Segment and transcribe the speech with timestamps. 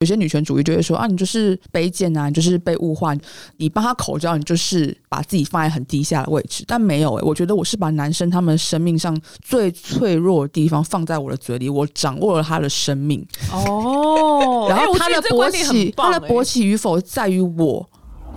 [0.00, 3.14] 有些女权主义就会说啊，你就是卑贱啊，你就是被物化，
[3.58, 6.64] 你帮他口罩，你就是把自己放在很低下的位置。
[6.66, 13.22] 但没有诶、我觉得我是把男生他们生命上最脆弱的地方放在我的嘴里，我掌握了他的生命。
[13.52, 17.86] 哦然后他的勃起，他的勃起与否在于我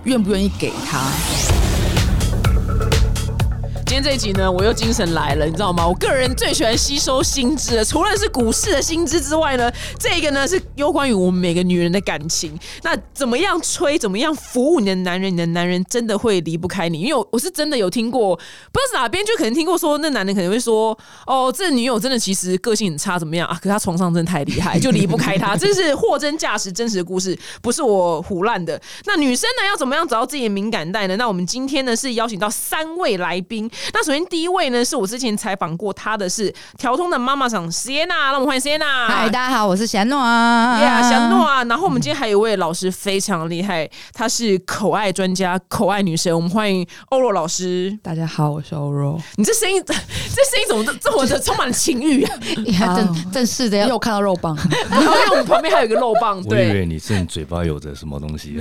[0.02, 1.00] 愿不愿意给他。
[3.86, 5.86] 今天这一集呢，我又精神来了，你知道吗？
[5.86, 12.58] 我个人最喜欢吸收新知的，除了是股市的新知之外呢，这个呢是有关于我们每个女人的感情。
[12.82, 17.02] 那怎么样吹，怎么样服务你的男人，你的男人真的会离不开你。
[17.02, 23.54] 因为我我是真的有听过，不知道是哪边，就可能听过说，那男人可能会说，哦，这女友真的其实个性很差，怎么样啊？
[23.62, 25.54] 可是他床上真的太厉害，就离不开他。
[25.58, 28.80] 这是货真价实真实的故事，不是我胡乱的。
[29.04, 31.14] 那女生呢，要怎么样找到自己的敏感带呢？
[31.16, 33.70] 那我们今天呢是邀请到三位来宾。
[33.92, 39.06] 那首先第一位呢，是我之前采访过他的是调通的妈妈桑 Sienna，让我们欢迎 Sienna。
[39.06, 40.78] 嗨，大家好，我是贤诺啊。
[40.80, 47.96] Yeah，小诺啊，然后我们今天还有一位老师非常厉害，她是口爱专家、口爱女神，我们欢迎欧若老师。
[48.02, 49.20] 大家好，我是欧若。
[49.36, 50.02] 你这声音， 这声
[50.62, 52.36] 音怎么这么的充满了情欲啊？
[52.78, 54.56] 呀正正式的因为我看到肉棒？
[54.90, 56.74] 然后因为我们旁边还有一个肉棒，我以对。
[56.74, 58.58] 为你正嘴巴有着什么东西。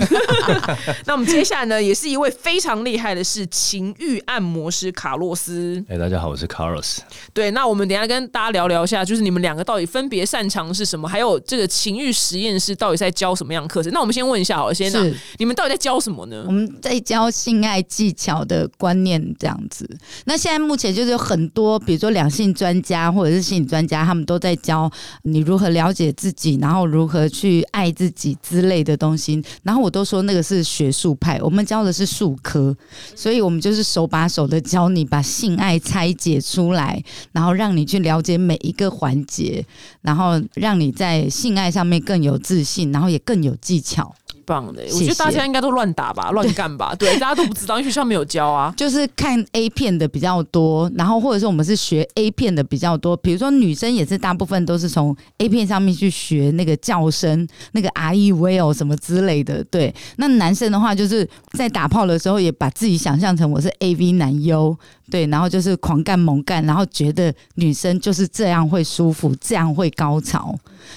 [1.05, 5.83] 那我们接下来呢，也是一位非常厉害的是情欲按摩师卡洛斯。
[5.89, 6.99] 哎，大家好，我是 Carlos。
[7.33, 13.91] 对，那我们等一下跟大家聊聊一下，就是你们两个到底分别擅长是什么，还有这个情欲实验室到底在教什么样的课程？
[13.91, 16.51] 那我们先问一下好了，先生你们到底在教什么呢我？
[16.53, 19.85] 们在教性爱技巧的观念这样子。
[20.23, 24.89] 那现在目前就是有很多，比如说两性专家或者是心理专家，他们都在教
[25.23, 29.43] 你如何了解自己，然后如何去爱自己之类的东西。
[29.63, 32.73] 然后我都说那个是学术派，我们教的是术科，
[33.13, 39.65] 所以我们就是手把手的教你把性爱拆解出来，然后让你去了解每一个环节，
[40.01, 44.13] 然后让你在性爱上面更有自信，然后也更有技巧。
[44.45, 48.73] 棒的，我觉得大家应该都乱打吧，乱干吧， 对，大家都不知道，因为学校没有教啊。
[48.77, 53.15] 就是看 A 片的比较多，然后或者是我们是学 A 片的比较多。
[53.17, 59.63] 比如说女生也是大部分都是从 A 片上面去学那个叫声，那个 R E V O 什么之类的。
[59.65, 61.27] 对，那男生的话就是
[61.57, 64.77] 在打炮的时候也把自己想象成我是 A V 男优，
[65.13, 70.55] 对，然后就是狂干猛干，然后觉得女生就是这样会舒服，这样会高潮，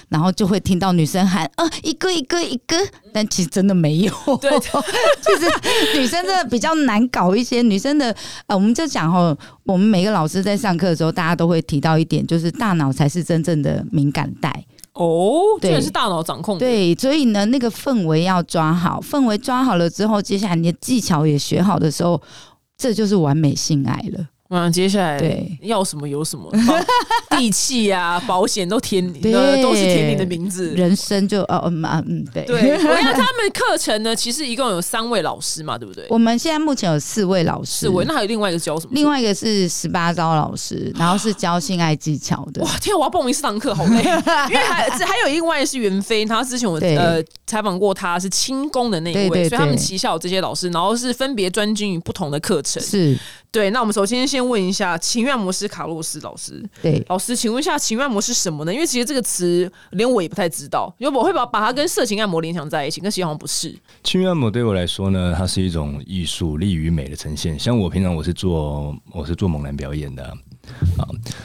[0.09, 2.75] 然后就会听到女生喊啊一个一个一个，
[3.13, 4.13] 但其实真的没有。
[4.41, 4.51] 对
[5.21, 7.61] 就是女生真的比较难搞一些。
[7.61, 8.17] 女生的
[8.47, 14.65] 呃，我们就讲哦，我们每个老师在上课的时候，大家都会提到一点，就是大脑才是真正的敏感带。
[14.95, 16.61] 哦，对是大脑掌控的。
[16.61, 22.19] 对，所以呢，那个氛围要抓好，氛围抓好了之后，接下来你的技巧也学好的时候，
[22.77, 24.31] 这就是完美性爱了。
[24.49, 26.51] 嗯，接下来对要什么有什么，
[27.37, 30.71] 地契啊、保险都填，对呃都是填你的名字。
[30.71, 36.07] 人生就哦嗯啊嗯对对， 我看他们课程呢，其实一共有三位老师嘛，对不对？
[36.11, 38.93] 我们现在目前有四位老师，四位，那还有另外一个教什么？
[38.95, 42.63] 另外一个是十八招老师， 然后是教性爱技巧的。
[42.63, 42.99] 哇，天啊！
[42.99, 44.03] 我要报名四堂课，好累。
[44.49, 52.83] 因为还这还有另外是袁飞，他之前我呃采访过他，是轻功的那一位，所以他们对旗下有这些老师，然后是分别专精于不同的课程。
[52.83, 53.17] 是，
[53.51, 58.73] 对，那我们首先先问一下情愿模式卡洛斯老师，对，老师，请问一下情愿按摩是什么呢？
[58.73, 63.75] 因为其实这个词连我也不太知道，因为我会把把它跟色情按摩联想在一起，但其实好像不是。
[64.03, 67.59] 情愿按摩对我来说呢，它是一种艺术，利于美的呈现。
[67.59, 70.33] 像我平常我是做我是做猛男表演的啊，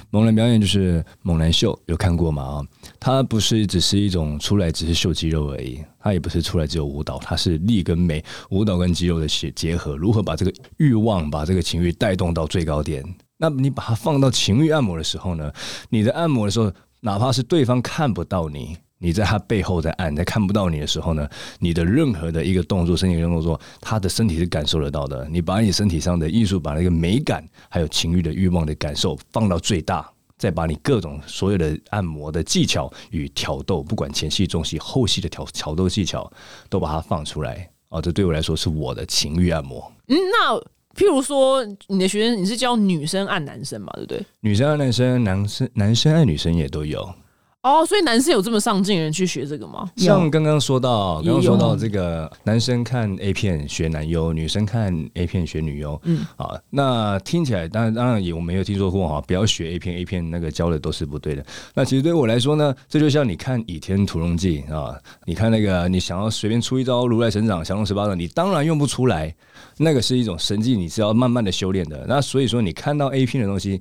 [0.09, 2.43] 猛男表演就是猛男秀，有看过吗？
[2.43, 2.65] 啊，
[2.99, 13.03] 它不是只是一种出来只是秀肌肉而已，它也不是出来只有舞蹈，它是力跟美，舞蹈跟肌肉的结结合，如何把这个欲望把这个情欲带动到最高点？
[13.37, 15.51] 那你把它放到情欲按摩的时候呢？
[15.89, 25.27] 你在按摩的时候，哪怕是对方看不到你，你在他背后在按，在看不到你的时候呢，你的任何的一个动作，身体的动作，他的身体是感受得到的。
[25.27, 30.07] 你把你身体上的艺术，把那个美感，还有情欲的欲望的感受放到最大，
[30.37, 36.31] 再把你各种所有的按摩的技巧与挑逗，不管前戏、中戏、后戏的挑挑逗技巧，
[36.69, 37.67] 都把它放出来。
[37.89, 39.91] 哦，这对我来说是我的情欲按摩。
[40.07, 40.55] 嗯，那
[40.95, 44.25] 譬如说你的学生你是教女生按男生嘛，对不对？
[44.41, 47.13] 女生按男生，男生男生按女生也都有。
[47.63, 49.87] 哦，所以男生有这么上进的人去学这个吗？
[49.95, 61.45] 像刚刚说到，刚刚说到这个男生看 A 片学男优，女生看 A 片学女优，嗯嗯，啊，那听起来当然当然也我没有听说过哈，不要学 A 片，A 片那个教的都是不对的。
[61.75, 69.31] 那其实对我来说呢，这就像你看《倚天屠龙记》啊，你看那个你想要随便出一招如来神掌、降龙十八掌，你当然用不出来，
[69.77, 72.05] 那个是一种神技，你是要慢慢的修炼的。
[72.07, 73.79] 那所以说你看到 A 片的东西。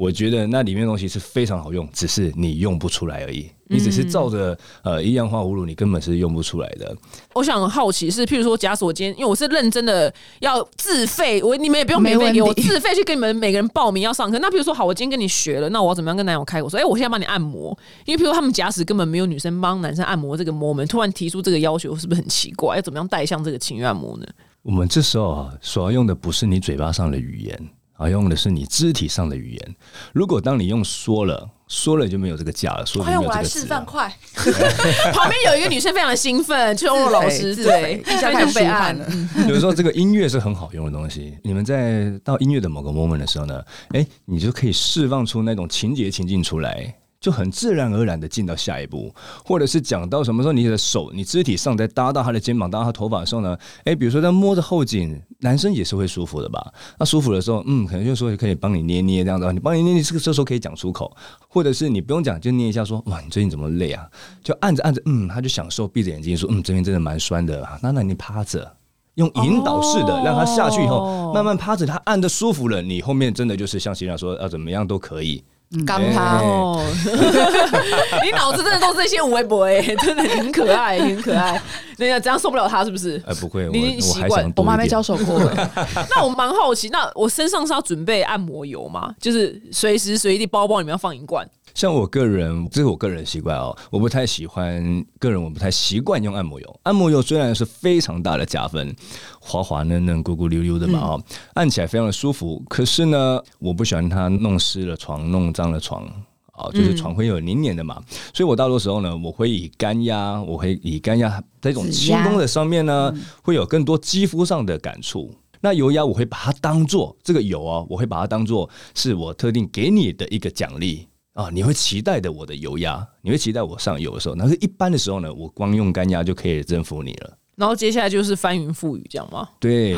[0.00, 3.50] 我觉得那里面的东西是非常好用，只是你用不出来而已。
[3.66, 6.96] 你只是照着呃一样画葫芦，你根本是用不出来的。
[7.34, 14.38] 我想好奇是，譬如说，假使我今天，因为我是认真的要自费，我你们也不用免费给我，自费去跟你们每个人报名要上课。
[14.38, 16.80] 那譬如说，好，我今天跟你学了，那我要怎么样跟男友开口说？
[16.80, 22.76] 哎、我现在帮你按摩，因为譬如他们假使根本没有女生帮男生按摩这个 moment，突然提出这个要求，是不是很奇怪？
[22.76, 24.26] 要怎么样带向这个情欲按摩呢？
[24.62, 27.68] 我们这时候啊，所要用的不是你嘴巴上的语言，
[28.00, 29.76] 而用的是你肢体上的语言。
[30.14, 33.84] 如果当你用说了，说了就没有这个价了，说了就没有这个值了。
[33.86, 34.10] 快！
[35.12, 39.46] 旁边有一个女生非常的兴奋，就是欧老师，自对肥，一下开始被按舒汗了。
[39.46, 41.36] 比如说这个音乐是很好用的东西。
[41.44, 46.94] 你们在到音乐的某个 moment 的时候呢，哎，你就可以释放出那种情节情境出来。
[47.20, 49.14] 就很自然而然的进到下一步，
[49.44, 53.54] 或者是讲到什么时候你的手、你肢体上在搭到他的肩膀、搭到他头发的时候呢？
[53.84, 56.72] 诶，比如说在摸着后颈，男生也是会舒服的吧？
[56.98, 61.14] 那舒服的时候，嗯，可能就说可以帮你捏捏这样子，你帮你捏捏，这个这时候可以讲出口，
[61.46, 64.08] 或者是你不用讲，就捏一下说，哇，你最近怎么累啊？
[64.42, 68.76] 就按着按着，嗯，他就享受，闭着眼睛说，嗯，这边真的蛮酸的，那那你趴着。
[69.16, 75.44] 用引导式的让他下去以后，哦慢慢趴着，他按的舒服了，你后面真的就是像欣然说，要怎么样都可以。
[75.86, 76.84] 刚他哎哦，
[78.24, 81.60] 你脑子真的都是这些无微博哎， 真的很可爱，很可爱。
[81.96, 83.22] 那个这样受不了他是不是？
[83.26, 85.70] 哎，不会，我你已经我习惯我们还没交手过哎，
[86.10, 89.14] 那我蛮好奇，那我身上是要准备按摩油吗？
[89.20, 91.46] 就是随时随地包包里面要放一罐。
[91.74, 96.80] 像我个人，这是我个人习惯哦，我不太喜欢，个人我不太习惯用按摩油。
[96.84, 98.94] 按摩油虽然是非常大的加分，
[99.40, 101.24] 滑滑嫩嫩、咕咕溜溜的嘛哦，
[101.54, 102.62] 按起来非常的舒服。
[102.68, 106.06] 可是呢，我不喜欢它弄湿了床、弄脏了床。
[106.52, 108.02] 啊，就是床会有黏黏的嘛，
[108.34, 113.10] 所以我大多时候呢，我会以干压，我会以干压在这种轻功的上面呢，
[113.42, 115.34] 会有更多肌肤上的感触。
[115.62, 127.36] 那油压我会把它当做这个油哦，我会把它当做是我特定给你的一个奖励啊，你会期待的我的油压，你会期待我上油的时候，那是一般的时候呢，我光用干压就可以征服你了。
[127.56, 129.46] 然后接下来就是翻云覆雨，这样吗？
[129.60, 129.94] 对，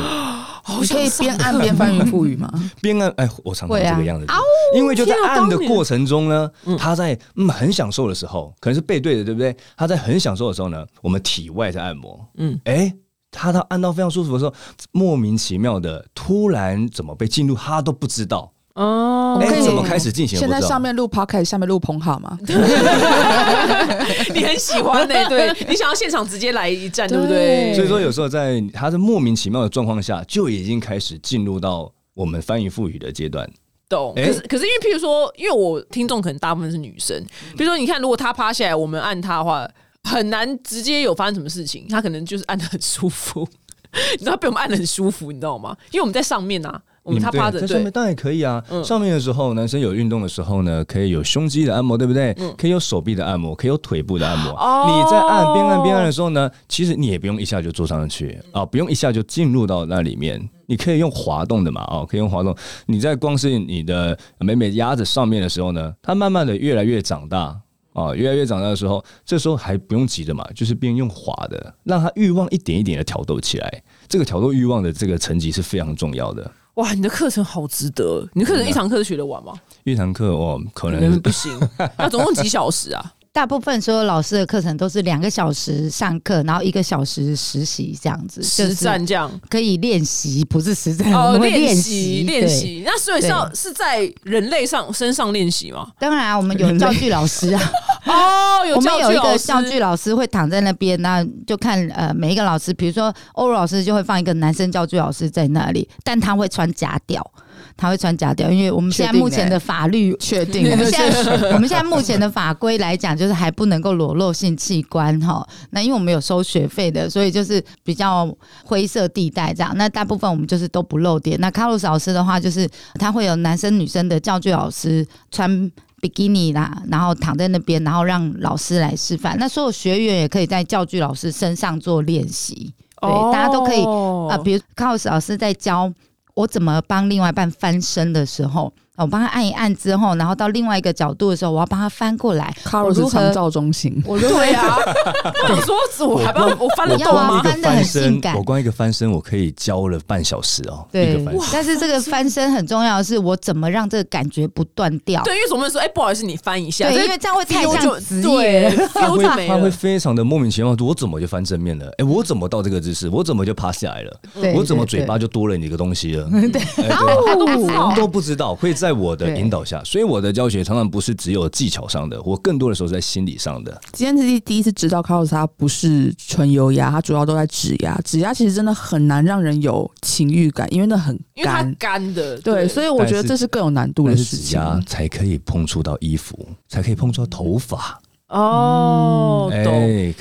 [0.81, 2.52] 你可以边按边翻云覆雨吗？
[2.82, 4.26] 边按哎，我常常这个样子，
[4.75, 9.56] 因为就在按的过程中呢，他在嗯很享受的时候，可能是背对的，对不对？
[9.76, 12.94] 他在很享受的时候呢，我们体外在按摩，嗯嗯，哎。
[13.34, 14.52] 他到按到非常舒服的时候，
[14.90, 18.52] 莫名其妙的突然怎么被进入，他都不知道。
[18.74, 20.38] 哦哎、可以怎么开始进行？
[20.38, 22.38] 现在上面录 podcast，下面录棚好吗？
[24.34, 27.74] 你很喜欢呢、对你想要现场直接来一站，对不对？
[27.74, 33.48] 所以说，有时候在他是莫名其妙的状况下，就已经开始进入到我们翻云覆雨的阶段。
[33.88, 34.14] 懂。
[34.16, 37.22] 哎可是可是因为譬如说，因为我听众可能大部分是女生，
[37.56, 39.69] 比如说你看，如果她趴下来，我们按她的话，
[40.04, 43.46] 很难直接有发生什么事情，她可能就是按的很舒服，
[44.19, 45.76] 你知道被我们按的很舒服，你知道吗？
[45.90, 48.62] 因为我们在上面啊，我们你她趴着，在上面，当然也可以啊。
[48.70, 52.32] 嗯上面的时候，男生有运动的时候呢，可以有胸肌的按摩，对不对？
[52.56, 54.52] 可以有手臂的按摩，可以有腿部的按摩。
[54.52, 60.49] 你在按边按边按的时候呢，其实你也不用一下就坐上去啊，不用一下就进入到那里面。
[60.66, 62.54] 你可以用滑动的嘛，哦，可以用滑动。
[62.87, 67.58] 你在光是你的美美压着上面的时候呢，它慢慢的越来越长大。
[67.94, 73.82] 哦，越来越长大的时候，这时候还不用急的嘛，就是边用滑的，让它欲望一点一点的挑逗起来。
[74.08, 76.50] 这个挑逗欲望的这个层级是非常重要的。
[76.74, 79.52] 哇，你的课程好值得，你的课程一堂课学得完吗？
[79.84, 81.52] 一堂课哦，可能不行，
[81.98, 83.12] 那总共几小时啊？
[83.34, 89.31] 大部分所有老师的课程都是两个小时上课，然后一个小时实习这样子，实战这样。
[89.48, 95.89] 可以练习，不是实战，哦，练习练习，那所以是要是在人类上身上练习吗？
[95.98, 97.72] 当然，我们有教具老师啊，
[98.05, 107.27] 哦，有我们有一个教具老师会躺在那边，那就看呃每一个老师，比如说欧若老师就会放一个男生教具老师在那里，但他会穿假屌，
[107.76, 110.16] 他会穿假屌，因为我们现在目前的法律。
[110.19, 115.46] 确定我们 现在我 们现在目前的法规来讲，就是还不能够裸露性器官哈。
[115.70, 118.28] 那因为我们有收学费的，所以就是比较
[118.64, 119.72] 灰色地带这样。
[119.76, 121.38] 那大部分我们就是都不露点。
[121.40, 129.36] 那卡洛斯老师的话，就是他会有男生女生的教具老师穿比基尼啦，然后躺在那边，然后让老师来示范。
[129.38, 135.92] 那所有学员也可以在教具老师身上做练习，对，大家都可以哦啊、比如卡洛斯老师在教
[136.34, 142.54] 我怎么帮另外一半翻身的时候，我帮他按一按之后，然后到另外一个角度的时候，我要帮他翻过来。
[142.64, 144.78] 卡洛斯长照中心，我如何对啊，
[145.50, 145.56] 我
[145.90, 147.42] 说我还帮我翻得要啊动吗？
[147.42, 150.86] 光一个翻的很翻性感身，我光一个翻身，我可以教了半小时哦。
[150.90, 155.22] 一对个翻身，但是这个翻身很重要的是，我怎么让这个感觉不断掉？
[155.24, 158.88] 对，因为总不能说，哎，不好意思，你翻一下，对，因为这样会太像职对业了。
[158.94, 159.70] 他会他会。
[159.70, 161.86] 非常的莫名其妙，我怎么就翻正面了？
[161.98, 163.08] 哎，我怎么到这个姿势？
[163.08, 164.12] 我怎么就趴下来了？
[164.40, 166.28] 对我怎么嘴巴就多了你一个东西了？
[166.30, 173.81] 对，都不知道都不知道，会在在我的引导下，所以我的教学常常不是只有技巧上的，我更多的时候是在心理上的。
[173.93, 177.99] 今天是第第一次知道 Carlos 他不是纯油压，他主要都在指压。
[178.05, 181.75] 指压其实真的很难让人有情欲感，因为那很因为它干。
[181.79, 184.51] 干的，对，所以我觉得这是更有难度的事情。
[184.51, 187.99] 指压才可以碰触到衣服，才可以碰触到头发。
[188.32, 189.72] 哦，哎懂。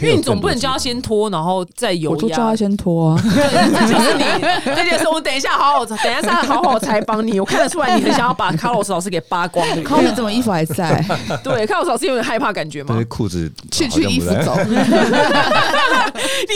[0.01, 2.15] 因为你总不能叫他先脱，然后再油压。
[2.15, 4.24] 我都叫他先脱啊， 这就是你，
[4.65, 7.39] 那就是我们等一下好好，等一下再好好采访你。
[7.39, 9.89] 我看得出来你很想要把卡洛斯老师给扒光的。
[9.89, 11.03] 后面怎么衣服还在？
[11.44, 13.06] 对，卡洛斯老师有点害怕感觉吗这些？
[13.06, 14.58] 裤子去去衣服走。
[14.65, 14.72] 你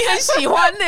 [0.10, 0.86] 很喜欢呢、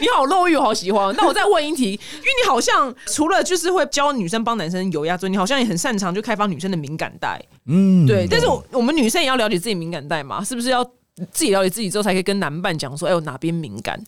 [0.00, 1.14] 你好肉欲，我好喜欢。
[1.16, 7.40] 那我再问一题，因为你好像除了就是会教女生帮男生油压之外，你好像也很擅长就开发女生的敏感带。
[7.70, 10.84] 嗯，对，但是我我们女生也要了解自己敏感带嘛，是不是要
[11.30, 14.02] 自己了解自己之后，才可以跟男伴讲说，哎，我哪边敏感？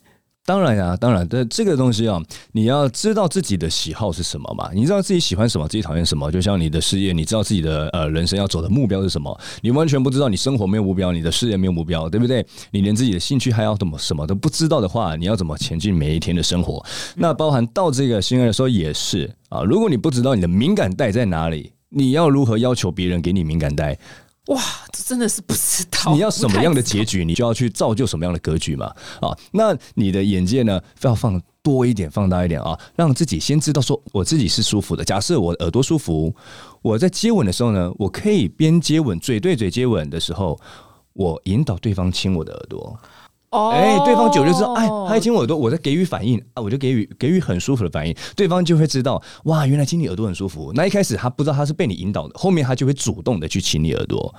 [0.44, 4.70] 当然呀、当然，这这个东西啊，你要知道自己的喜好是什么嘛？
[4.74, 6.28] 你知道自己喜欢什么，自己讨厌什么。
[6.32, 12.44] 就像你的事业，你知道自己的呃人生要走的目标是什么，你完全不知道，你生活没有目标，你的事业没有目标，对不对？
[12.72, 16.84] 你连自己的兴趣还要怎么什么都不知道的话，你要怎么前进每一天的生活？
[17.14, 19.62] 那包含到这个性爱的时候也是啊。
[19.62, 23.98] 如果你不知道你的敏感带在哪里，你要如何要求别人给你敏感带？
[24.46, 24.60] 哇，
[24.92, 26.12] 这真的是不知道。
[26.12, 28.86] 你要什么样的结局，你就要去造就什么样的格局嘛。
[29.20, 35.04] 啊，那你的眼界呢，要放多一点，放大一点啊，让自己先知道说我自己是舒服的。
[35.04, 36.34] 假设我耳朵舒服，
[36.82, 40.58] 我在接吻的时候呢，我可以边接吻，嘴对嘴接吻的时候，
[41.12, 42.98] 我引导对方亲我的耳朵。
[43.52, 50.72] 哦哎、对方久就知道，哎，他一亲我耳朵，我在给予反应啊，我就给予给予很舒服的反应，对方就会知道，哇，原来亲你耳朵很舒服。
[50.74, 54.34] 那一开始他不知道他是被你引导的，后面他就会主动的去亲你耳朵，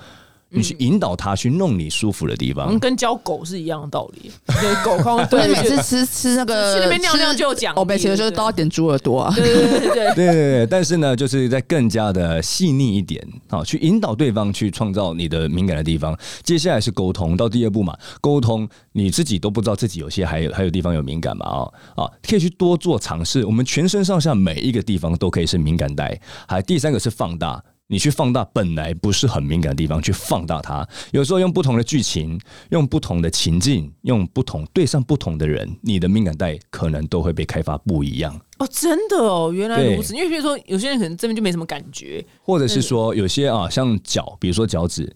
[0.53, 2.79] 你去引导他去弄你舒服的地方嗯，。
[2.79, 4.31] 跟教狗是一样的道理。
[4.48, 9.33] 对，狗看对，对，每次吃吃那个去那边尿尿就有奖励我每次的时候都要点猪耳朵啊。
[9.36, 10.13] 对对对对对。
[10.13, 10.33] 对对
[10.63, 16.17] 对，但是呢，就是在更加的细腻一点，好，去引导对方去创造你的敏感的地方。
[16.43, 23.43] 接下来是沟通，到第二步嘛，沟通你自己都不知道自己有些还有还有地方有敏感嘛，啊、啊，可以去多做尝试。
[23.45, 26.19] 我们全身上下每一个地方都可以是敏感带。
[26.48, 27.63] 还第三个是放大。
[27.93, 30.85] 你去放大本来不是很敏感的地方，去放大它。
[31.12, 32.39] 有时候用不同的剧情，
[32.71, 38.35] 用不同的情境，用不同对上不同的人，你的敏感带可能都会被开发不一样。
[38.57, 40.15] 哦，真的哦，原来对如此。
[40.15, 45.15] 因为比如说，有些人可能这边就没什么感觉，或者是说有些啊，像脚，比如说脚趾，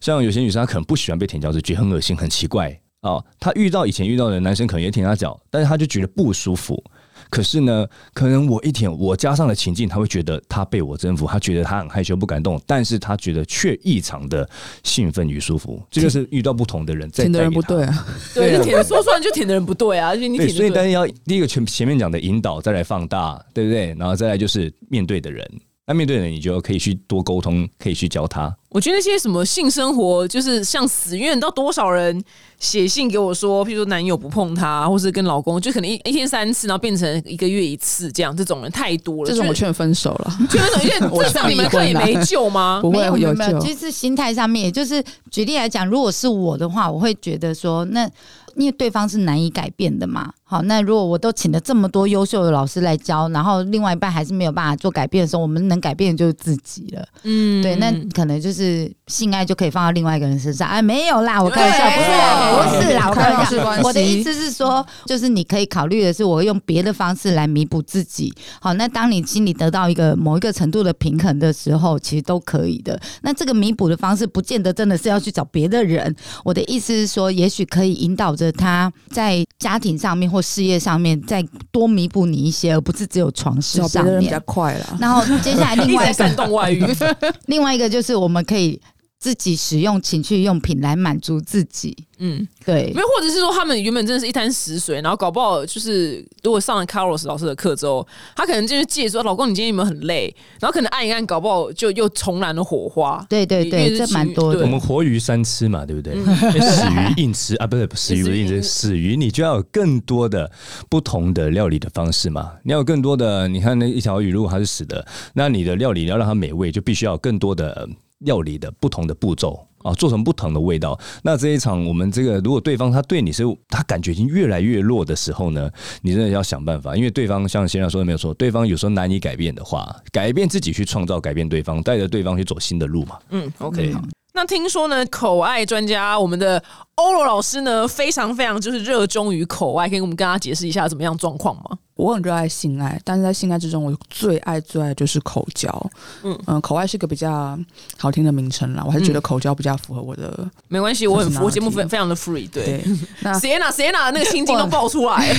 [0.00, 3.22] 像有些女生她可能不喜欢被舔脚趾，觉得很恶心、很奇怪啊。
[3.38, 6.82] 她遇到以前遇到的男生可能也舔她脚，但是她就觉得不舒服。
[7.30, 14.48] 可是呢，可能我一舔，我加上了情境，他会觉得他被我征服，他觉得他很害羞不敢动，但是他觉得却异常的
[14.82, 15.82] 兴奋与舒服。
[15.90, 23.94] 这就是遇到不同的人在舔的人不对啊，对，舔的说出来就舔的人不对啊，而且你对，舔所以但是要第一个前前面讲的引导，再来放大，对不对？
[23.98, 25.48] 然后再来就是面对的人，
[25.86, 28.54] 那面对的人你就可以去多沟通，可以去教他。
[28.70, 32.20] 我觉得那些什么性生活，就是像死，因为你知道多少人
[32.64, 39.28] 写信给我说，譬如说男友不碰她，或是跟老公就可能一一天三次，然后变成一个月一次，这样这种人太多了。
[39.28, 40.38] 就是这种我劝分手了。
[40.48, 42.78] 就那种，因为 我这上你们课也没救吗？
[42.82, 48.08] 不会没有没有其实是心态上面，也就是举例来讲，如果是我的话，我会觉得说，那
[48.56, 50.32] 因为对方是难以改变的嘛。
[50.46, 57.04] 好，那如果我都请了这么多优秀的老师来教，然后另外一半还是没有办法做改变的时候，我们能改变的就是自己了。
[57.24, 60.68] 嗯，对，那可能就是性爱就可以放到另外一个人身上。
[60.68, 63.36] 哎，没有啦，我开玩笑，不是啦，不是啦，我开玩笑。
[63.36, 68.32] 开放式关系我的意思是说，就是你可以考虑的是，我用别的方式来弥补自己。
[68.60, 73.00] 好，那当你心里得到一个某一个程度的平衡的时候，其实都可以的。
[73.22, 76.14] 那这个弥补的方式，不见得真的是要去找别的人。
[76.44, 84.34] 我的意思是说，也许可以引导着他在家庭上面或事业上面再多弥补你一些，而不是只有床事上面。
[84.44, 84.96] 快了。
[85.00, 86.84] 然后接下来另外一个 煽动外遇，
[87.46, 88.78] 另外一个就是我们可以
[89.24, 91.96] 自己使用情趣用品来满足自己。
[92.18, 103.24] 嗯，对没，有，或者是说他们原本真的是一滩死水，然后搞不好就是如果上了 Carlos 老师的课之后，他可能就是借说老公你今天有没有很累，然后可能按一按，搞不好就又重燃了火花。
[103.30, 104.70] 对对对，这蛮多对的我。
[104.70, 106.12] 们活鱼三吃嘛，对不对？
[106.12, 110.52] 欸死鱼硬吃啊，不是死鱼不是硬吃， 死鱼你就要有更多的
[110.90, 112.52] 不同的料理的方式嘛。
[112.62, 117.88] 你要有更多的，你看那一条鱼如果它是死的，那你的料理要让它美味，就必须要有更多的
[118.24, 119.66] 料理的不同的步骤。
[119.84, 120.98] 啊，做成不同的味道。
[121.22, 133.18] 那这一场，我们这个如果对方他对你是他感觉已经越来越弱的时候呢，你真的要想办法，因为对方像先生说的没有错，对方有时候难以改变的话，改变自己去创造改变对方，带着对方去走新的路嘛。
[133.28, 133.94] 嗯，OK。
[134.32, 136.64] 那听说呢，口爱专家我们的
[136.94, 141.76] 欧罗老师呢，非常非常就是热衷于口爱，可以我们跟他解释一下怎么样状况吗？
[141.96, 145.90] 我我很热爱性爱，但是在性爱之中，我最爱最爱就是口交。
[146.22, 147.58] 嗯嗯口爱是个比较
[147.98, 150.48] 好听的名称啦，我还是觉得口交比较符合我的。
[150.68, 152.64] 没关系，我很我节目非非常的 free，对。
[152.64, 152.84] 对，
[153.20, 155.34] 那谁哪谁哪那个心经都 爆出来，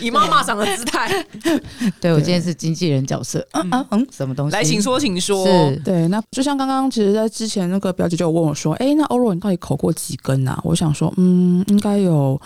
[0.00, 1.24] 以妈妈长的姿态
[2.00, 4.56] 对我今天是经纪人角色，嗯嗯嗯，什么东西？
[4.56, 5.46] 来，请说，请说。
[5.46, 12.40] 是对，那就像刚刚，其实，在之前那个表姐就有问我说：“哎、那欧若你到底口过几根啊？”我想说，嗯，应该有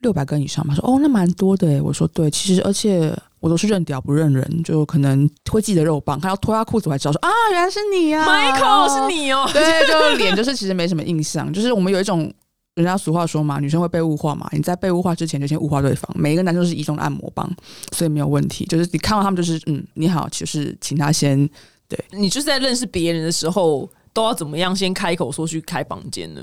[0.00, 0.74] 六百根以上吧。
[0.74, 1.80] 说哦，那蛮多的诶。
[1.80, 9.14] 我说对，其实而且我都是认屌不认人，就可能会记得肉棒，看到脱下裤子我还知道说啊，原来是你啊 Michael 是。
[9.14, 12.32] 你哦，对，就脸就是其实没什么印象，就是我们有一种。
[12.76, 14.48] 人家俗话说嘛，女生会被物化嘛。
[14.52, 16.08] 你在被物化之前就先物化对方。
[16.14, 17.50] 每一个男生都是一中的按摩棒，
[17.92, 18.64] 所以没有问题。
[18.66, 21.46] 就是你看到他们就是嗯，你好，就是请他先
[21.88, 26.40] 对你就是在认识别人的时候，都要怎么样先开口说去开房间呢？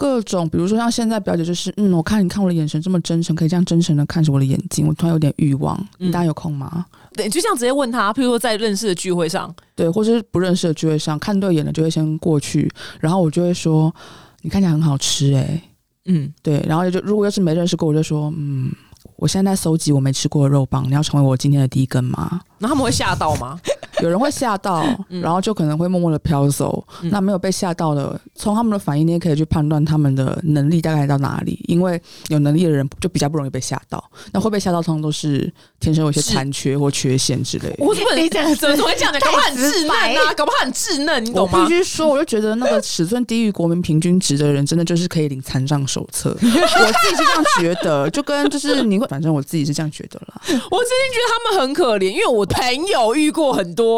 [0.00, 6.86] 各种，比如说像现在表姐就是，嗯，我看你看我的眼神这么真诚，可以这样真诚的看着我的眼睛，我突然有点欲望，嗯你大家有空吗？
[7.12, 12.66] 对，就这样直接问他，譬如说在认识的聚会上，对，或者是不认识的聚会上看对眼了，就会先过去，
[12.98, 13.94] 然后我就会说，
[14.40, 15.62] 你看起来很好吃、欸，
[16.06, 18.72] 嗯，对，然后就如果要是没认识过，我就说，嗯，
[19.16, 22.40] 我现在在搜集我没吃过的肉棒，你要成为我今天的第一根吗？
[22.56, 23.60] 那他们会吓到吗？
[24.02, 26.86] 有人会吓到，嗯然后就可能会默默的飘走。
[27.02, 31.62] 嗯那没有被吓到的，从他们的反应，你也可以去判断他们的能力大概到哪里。
[31.66, 34.02] 因为有能力的人就比较不容易被吓到，
[34.32, 37.76] 那会被吓到，通常都是天生有些残缺或缺陷之类的。
[37.78, 39.20] 我怎么你讲怎么怎么会这样讲？
[39.20, 41.74] 搞不好很稚嫩太啊，搞不好很稚嫩，你懂吗必？
[41.74, 46.30] 须说，我就觉得那个尺寸低于国民平均值的人，真的就是可以领残障手册。
[46.30, 50.40] 我自己是这样觉得，就跟就是你会，反正我自己是这样觉得啦。
[50.44, 53.89] 我真心觉得他们很可怜，因为我朋友遇过很多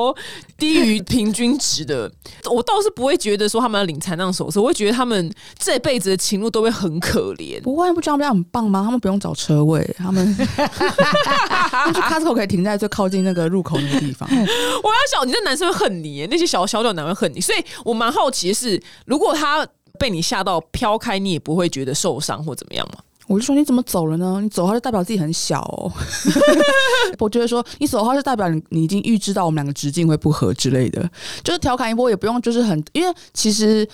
[0.58, 2.10] 低于平均值的，
[2.50, 7.60] 我倒是不会觉得说他们要领残障手册，我会觉得他们这辈子的情路都会很可怜。
[7.62, 8.82] 不过不觉得他们很棒吗？
[8.84, 14.28] 他们不用找车位，他们 他们去 Costco 可以停在最靠近那个入口那个地方。
[14.30, 19.66] 我要想，你这男生会恨你耶，那些小小屌男会恨你，所以我蛮好奇的是，如果他
[19.98, 22.98] 被你吓到飘开，你也不会觉得受伤或怎么样吗？
[23.32, 24.40] 我就说你怎么走了呢？
[24.42, 25.90] 你走的话就代表自己很小哦。
[27.18, 31.10] 我觉得说你走的话就代表你你已经预知到我们两个直径会不合之类的，
[31.42, 33.88] 就是调侃一波也不用就是很，因为其实。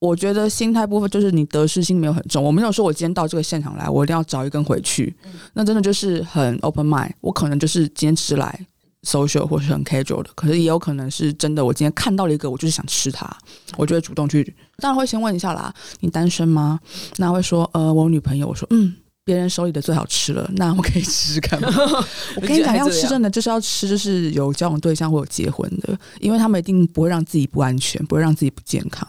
[0.00, 5.12] 我觉得心态部分就是你得失心没有很重，我没有说我今天到这个现场来，我一定要找一根回去，
[5.54, 7.10] 那真的就是很 open mind。
[7.20, 8.64] 我可能就是今天只是来
[9.08, 13.28] social 或是很 casual 的，可是也有可能是真的，我今天看到了一个，我就是想吃它，
[13.76, 14.44] 我就会主动去，
[14.76, 16.78] 当然会先问一下啦，你单身吗？
[17.16, 18.94] 那会说呃我有女朋友，我说嗯。
[19.24, 21.68] 别人手里的最好吃了，那我可以试试看吗？
[22.34, 29.06] 我跟你讲，要吃真的就是要吃，就是有交往对象或有结婚的，因为他们一定不会让自己不安全，不会让自己不健康。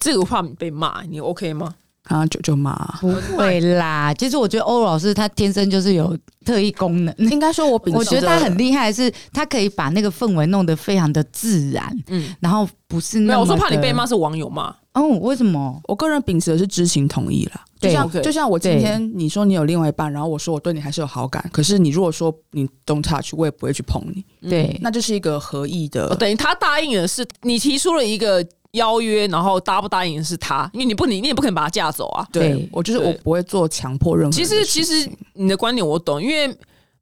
[0.00, 1.72] 这个话你被骂，你 OK 吗？
[2.08, 2.74] 啊，就就骂。
[3.00, 4.12] 不会啦。
[4.14, 7.14] 其实我觉得欧老师他天生就是有特异功能。
[7.18, 14.08] 应该说我秉我觉得着他很厉害，是他可以把那个氛围弄得非常的自然，嗯，然后不是没有，那我说怕你被骂。
[14.08, 15.78] 是网友骂，哦，为什么？
[15.84, 17.62] 我个人秉持的是知情同意啦。
[17.78, 26.14] 就对像就像我今天你说你有另外一半，然后我说我对你还是有好感，可是你如果说你 don't touch，我也不会去碰你，对，那就是一个合意的哦，。
[26.14, 28.42] 等于他答应的是你提出了一个
[28.78, 32.26] 邀约，然后答不答应是他，因为你不你你也不可能把他架走啊。
[32.32, 36.48] 对对我就是我不会做强迫任何其实其实你的观点我懂，因为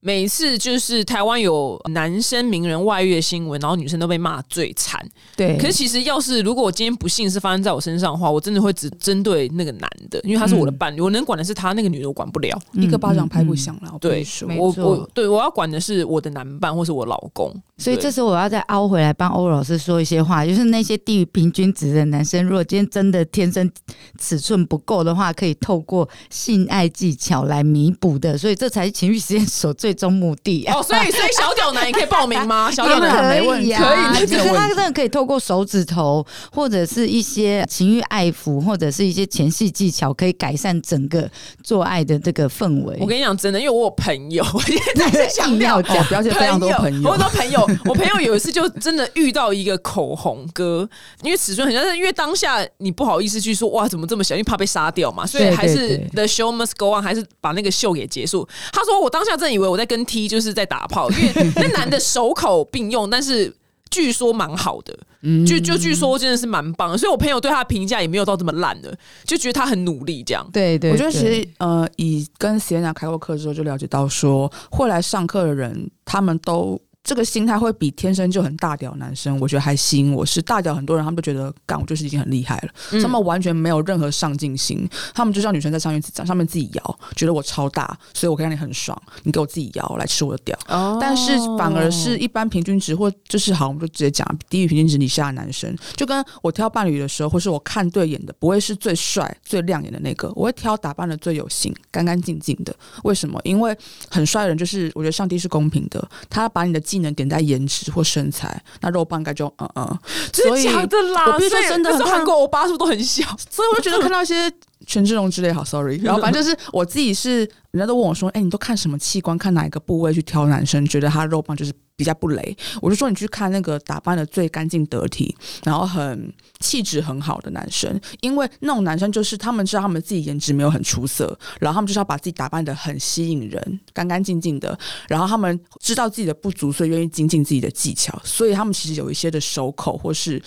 [0.01, 5.05] 每一次就是台湾有男生名人外遇的新闻，然后女生都被骂最惨。
[5.37, 12.57] 对，可是其实要是如果我今天不幸是发生在我身上的话，我真的会只针对那个男的，因为他是我的伴侣，我能管的是他，那个女的我管不了。
[12.73, 13.97] 一个巴掌拍不响了。
[14.01, 14.25] 对
[14.57, 17.53] 我我对我要管的是我的男伴或是我老公。
[17.79, 23.71] 所以这时候我要再凹回来帮欧老师说一些话，就是那些低于平均值的男生，如果今天真的天生
[24.19, 30.67] 尺寸不够的话，可以透过性爱技巧来弥补的，所以这才是情绪实验所最终目的。
[30.67, 32.71] 哦，所以所以小屌男也可以报名吗？
[32.75, 41.29] 小屌男没问题可以呀、可以就是他真的可以透过手指头，或者是一些情欲爱抚，或者是一些前戏技巧，可以改善整个
[41.63, 42.97] 做爱的这个氛围。
[43.01, 50.89] 我跟你讲真的，因为我有朋友， 我现在是强硬调要讲哦，表姐非常多朋友我很，多朋友， 我朋友有一次就真的遇到一个口红哥，
[51.23, 58.47] 因为尺寸很像，但是因为当下你不好意思去说哇怎么这么小，因为怕被杀掉嘛，所以还是对 the show must go on，还是把那个秀给结束。
[58.73, 63.55] 他说我当下真的以为我在跟 T 就是在打炮，因为那男的手口并用，但是。
[63.89, 64.99] 据说蛮好的，
[65.47, 70.47] 就就据说真的是蛮棒的，所以我朋友对他的评价也没有到这么烂的，就觉得他很努力这样。
[70.53, 80.27] 对对，我觉得其实呃，以跟 Sienna 开过课之后，就了解到说，会来上课的人，他们都这个心态会比天生就很大屌男生，我觉得还吸引我。
[80.27, 90.59] 是大屌，很多人他们都觉得干我就是已经很厉害了，嗯他们完全没有任何上进心，他们就像女生在上面上面自己摇，觉得我超大，所以我可以让你很爽，你给我自己摇来吃我的屌。
[90.67, 102.75] 哦但是反而是一般平均值或就是好，我们就直接讲低于平均值以下的男生，就跟我挑伴侣的时候，或是我看对眼的，不会是最帅、最亮眼的那个，我会挑打扮的最有型、干干净净的。
[103.05, 103.41] 为什么？
[103.45, 103.77] 因为
[104.11, 109.99] 很帅的人就是我觉得上帝是公平的，他把你的技能点在颜值或身材，那肉棒应该就嗯嗯。
[110.33, 111.25] 所以假的啦？
[111.27, 113.25] 我必须说所以真的韩国欧巴是不是都很小？
[113.51, 114.51] 所以我就觉得看到一些
[114.87, 115.97] 权志龙之类，好 sorry。
[116.03, 117.39] 然后反正就是 我自己是，
[117.71, 119.37] 人家都问我说：“哎、你都看什么器官？
[119.39, 120.85] 看哪一个部位去挑男生？
[120.87, 125.35] 觉得他肉棒就是比较不雷？”我就说你去看那个打扮的最干净得体，
[125.65, 140.41] 然后很气质很好的男生，因为那种男生就是他们知道他们自己颜值没有很出色，然后他们就是要把自己打扮的很吸引人，干干净净的，然后他们知道自己的不足，所以愿意精进自己的技巧，所以他们其实有一些的手口或是。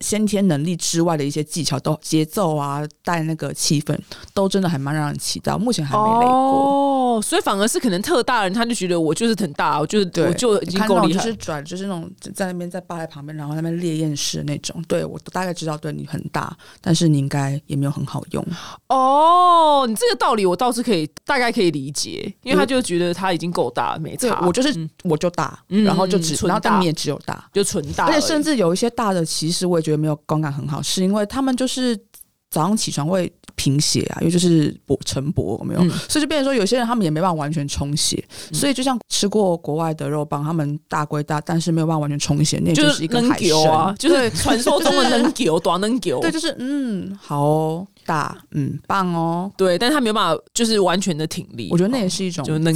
[0.00, 3.96] 先天能力之外的一些技巧，都节奏啊，带那个气氛，
[4.34, 5.56] 都真的还蛮让人期待。
[5.56, 7.18] 目前还没累过。
[7.18, 11.24] 哦，所以反而是可能特大人，他就觉得我就是很大，我就是对，我就已经够厉害。
[11.24, 14.82] 就是转，就是那种在那边在吧台旁边，然后那边烈焰式的那种。
[14.86, 18.44] 对我大概知道，对你很大，但是你应该也没有很好用。
[18.88, 24.40] 哦，你这个道理我倒是可以大概可以理解，因为他就觉得他已经够大了，没对差。
[24.46, 27.48] 我就是、嗯我就大，嗯然后就只，然后但你也只有大。
[27.52, 31.96] 就纯大而，而且甚至有一些大的，其实我也觉得没有观感很好，是因为他们就是
[32.50, 35.90] 早上起床会贫血啊，因为就是薄晨勃有没有，嗯。
[36.08, 46.20] 所以就变成说有些人他们也没办法完全充血，所以就像吃过国外的肉棒，他们大归大，但是没有办法完全充血，那也就是一个海狗啊，参就是传说中的能狗，短能狗。
[46.20, 51.68] 对，就是嗯好哦，大嗯棒哦，对，但是他没有办法，就是完全的挺立。
[51.70, 52.72] 我觉得那也是一种就能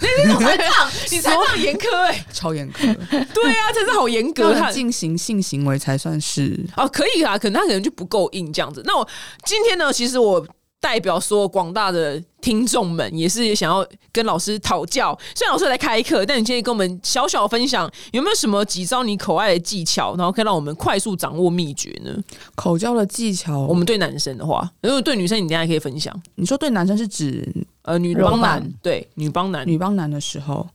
[0.00, 2.94] 给残障，残障，你残障严苛哎，超严苛，
[3.32, 4.54] 对啊，真是好严格。
[4.70, 8.82] 进行性行为才算是哦，可以啊，可能他可能就不够硬这样子。
[8.84, 9.06] 那我
[9.44, 10.44] 今天呢，其实我
[10.82, 15.16] 代表所有广大的听众们，也是想要跟老师讨教。
[15.32, 22.12] 虽然老师在开课，但你今天跟我们小小分享，有没有什么几招你口爱的技巧，然后可以让我们快速掌握秘诀呢？
[22.56, 23.60] 口交的技巧。
[23.60, 26.20] 我们对男生的话，如果对女生，你等一下也可以分享。
[26.34, 27.48] 你说对男生是指
[27.82, 30.68] 呃，女帮男，对，女帮男，女帮男的时候，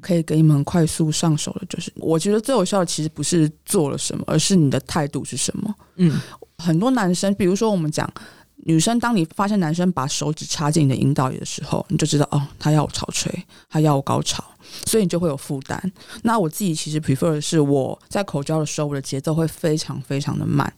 [0.00, 5.72] 可以给你们很快速上手的，就是我觉得最有效的其实不是做了什么，而是你的态度是什么。
[5.96, 6.20] 嗯，
[6.58, 8.12] 很多男生，比如说我们讲
[8.64, 14.44] 女生，当你发现男生把手指插进你的阴道里的时候，你就知道哦，他要我潮吹，他要我高潮，
[14.86, 15.92] 所以你就会有负担。
[16.22, 20.72] 那我自己其实 prefer 的是我在口交的时候，我的节奏会非常非常的慢。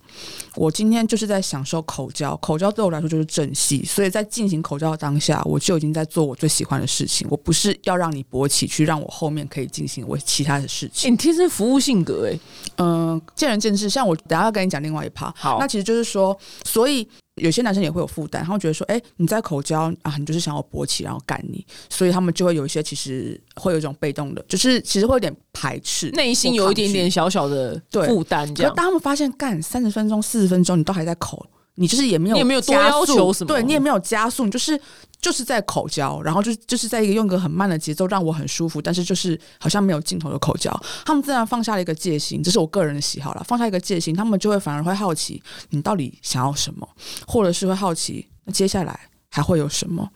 [0.57, 7.27] 我今天就是在享受口交，口交对我来说就是正戏，所以在进行口交的当下，我就已经在做我最喜欢的事情。
[7.31, 11.13] 我不是要让你勃起，去让我后面可以进行我其他的事欸情。
[11.13, 12.39] 你天生服务性格哎、
[12.79, 13.85] 嗯、见仁见智。
[13.95, 28.07] 像我等下要跟你讲另外一趴，好那其实就是说，所以有些男生也会有负担，他会觉得说，哎、你在口交啊，你就是想要勃起，然后干你，所以他们就会有一些其实会有一种被动的，就是其实会有点排斥，内心有一点点小小的对。
[28.07, 28.75] 负担，这样。
[28.75, 31.45] 当他们发现干三十分钟、四十分钟，你都还在口，
[31.77, 33.49] 你就是也没有你也没有多加要速求什么。
[33.49, 34.79] 对你也没有加速，你就是
[35.21, 40.71] 就是在口交，然后就就是在一个用一个很慢的节奏让我很舒服，但是就是好像没有尽头的口交。
[41.05, 46.89] 他们自然放下了一个戒心，这是我个人的喜好了，放下一个戒心，他们就会反而会好奇你到底想要什么，
[47.27, 48.99] 或者是会好奇那接下来
[49.31, 50.09] 还会有什么，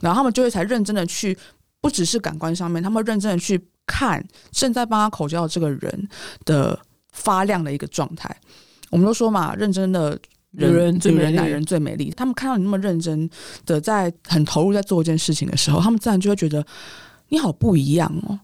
[0.00, 1.36] 然后他们就会才认真的去，
[1.86, 4.20] 不只是感官上面，他们认真的去看
[4.50, 6.08] 正在帮他口交的这个人
[6.44, 6.76] 的
[7.12, 8.36] 发亮的一个状态。
[8.90, 10.18] 我们都说嘛，认真的
[10.50, 12.12] 人人最美人男人最美丽。
[12.16, 13.30] 他们看到你那么认真
[13.64, 16.66] 的在很投入在做一件事情的时候，他们自然就会觉得
[17.28, 18.36] 你好不一样哦。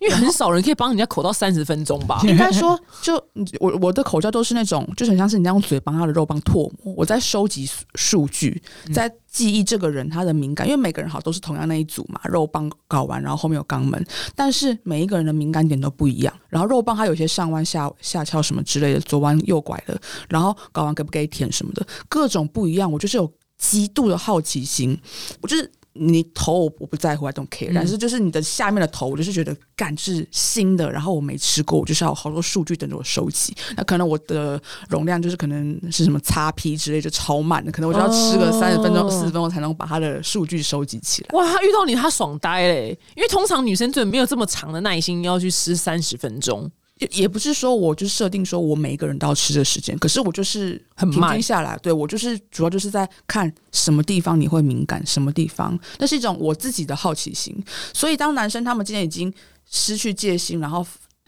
[0.00, 2.20] 因为很少人可以帮人家口到三十分钟吧？
[2.26, 3.14] 应该说，就
[3.60, 6.94] 我我的口交都是那种，就是很像是你在用嘴帮他的肉棒唾沫。
[6.96, 16.34] 我在收集数数据，在记忆这个人他的敏感，因为每个人好都是同样那一组嘛，肉棒搞完，然后后面有肛门，但是每一个人的敏感点都不一样。
[16.48, 22.90] 然后肉棒它有些上弯下下翘什么之类的，左弯右拐的，然后搞完给不给舔什么的，各种不一样。
[22.90, 24.98] 我就是有极度的好奇心，
[25.40, 25.70] 我就是。
[25.96, 33.54] 你头我我不在乎，I don't care、嗯但是就是你的下面的头，我就是觉得感是新的，然后我没吃过，我就是要有好多数据等着我收集。
[33.76, 41.28] 那可能我的容量就是可能是什么叉 P 之类，就超慢的，可能我就要吃个哦三十分钟、四十分钟才能把它的数据收集起来。
[41.38, 42.98] 哇，他遇到你他爽呆嘞！
[43.14, 46.70] 因为通常女生就没有这么长的耐心要去吃三十分钟。
[46.98, 57.52] 也也不是说我就设定说我每一个人都要吃的时间，可是我就是很慢均下来，对我就是主要就是在看什么地方你会敏感，什么地方，那是一种我自己的好奇心。
[57.92, 59.32] 所以当男生他们今天已经
[59.68, 60.86] 失去戒心，然后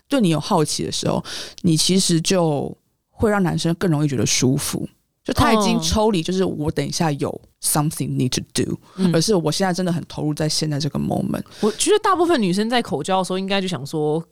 [0.09, 1.25] 对你有好奇的时候，
[1.63, 2.73] 你其实就
[3.11, 4.89] 会让男生更容易觉得舒服。
[5.25, 11.43] 就他已经哦抽离，就是我等一下有 something need to do，、嗯而是我现在真的很投入在现在这个 moment。
[11.61, 14.25] 我觉得大部分女生在口交的时候，应该就想说。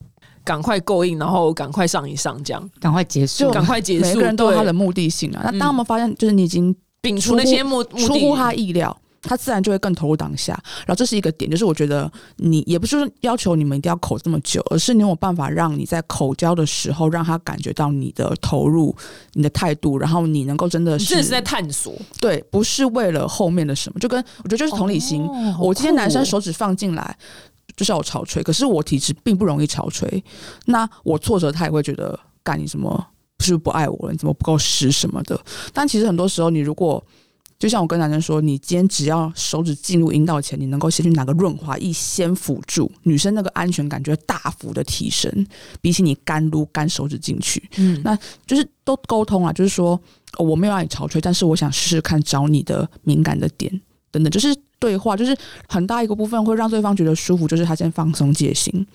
[0.45, 3.51] 赶快够硬，然后赶快上一上，这样赶快结束。
[3.51, 4.05] 赶快结束。
[4.05, 5.41] 每个人都有他的目的性啊。
[5.45, 10.53] 那嗯当我们发现，就是你已经摒除那些目出乎他意料，他自然就会更投入当下。
[10.81, 18.95] 然后这是一个点，就是我觉得你也不是说要求你们一定要口这么久，而是你有办法让你在口交的时候，让他感觉到你的投入、
[19.33, 21.95] 你的态度，然后你能够真的是在探索。
[22.21, 25.27] 对，不是为了后面的什么，就跟我觉得就是同理心。
[25.59, 27.17] 我今天男生手指放进来。
[27.77, 30.23] 就是要我潮吹，可是我体质并不容易潮吹，
[30.67, 33.07] 那我挫折他也会觉得干你什么
[33.41, 34.13] 是不是不爱我了？
[34.13, 35.39] 你怎么不够湿什么的？
[35.73, 37.05] 但其实很多时候，你如果
[37.59, 45.47] 就像我跟男生说，你今天只要手指进入阴道前，你能够先去拿个润滑液先辅助，女生那个安全感就会大幅的提升，
[45.81, 49.99] 比起你干撸干手指进去，嗯那就是都沟通啊，就是说、
[50.37, 55.35] 哦我没有让你潮吹，但是我想试试看找你的敏感的点等等，就是对话，就是
[55.67, 58.87] 很大一个部分会让对方觉得舒服，就是他先放松戒心，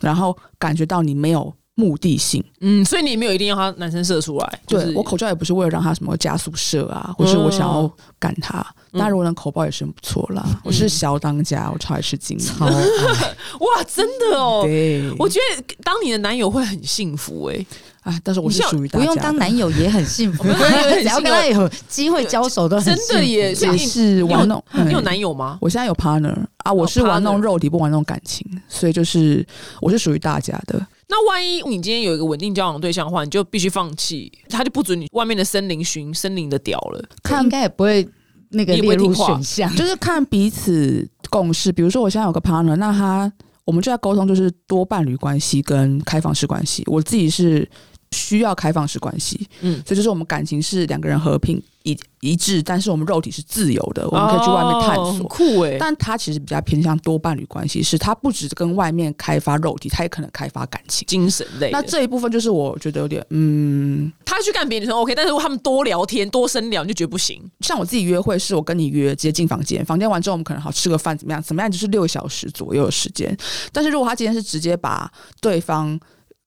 [0.00, 2.44] 然后感觉到你没有目的性。
[2.60, 8.60] 嗯，所以你没有一定要他男生射出来，就是对我口罩也不是为了让他什么加速射啊，或是我想要干他。
[8.60, 10.60] 嗯当然，如果能口爆也是很不错啦。
[10.64, 14.62] 我是小当家，我超爱吃金 哇，真的哦。
[14.64, 17.66] 对，我觉得当你的男友会很幸福哎、
[18.08, 24.62] 啊，但是我是属于大家不用当男友也很幸福，只要跟他有机会交手都很真的耶所以也是玩弄。
[24.72, 25.58] 你有嗯男友吗？
[25.60, 29.46] 我现在有 partner 啊，我是玩弄肉体，不玩弄感情，所以就是
[29.82, 30.86] 我是属于大家的。
[31.10, 37.04] 那万一你今天有一个稳定交往的对象的话，你就必须放弃，他就不准你外面的森林寻森林的屌了。
[37.22, 38.08] 看应该也不会
[38.50, 39.76] 那个也会列入听话选项。
[39.76, 41.70] 就是看彼此共识。
[41.70, 43.30] 比如说，我现在有个 partner，那他
[43.64, 46.82] 我们就在沟通，就是多伴侣关系跟开放式关系。
[46.86, 47.68] 我自己是
[48.10, 55.26] 需要开放式关系，嗯，所以就是我们感情是两个人和平一一致，但是我们肉体是自由的，我们可以去外面探索。
[55.28, 61.06] 酷哎、但他其实比较偏向多伴侣关系，是他不只跟外面开发肉体，他也可能开发感情。
[61.06, 61.70] 精神类。
[61.70, 67.40] 那这一部分就是我觉得有点，嗯，他去干别的女生 OK，但是如果他们多聊天、多深聊，你就觉得不行。
[67.60, 71.42] 像我自己约会，是我跟你约直接进房间，房间完之后我们可能好吃个饭，怎么样？
[71.42, 71.70] 怎么样？
[71.70, 73.36] 就是六个小时左右的时间。
[73.72, 75.98] 但是如果他今天是直接把对方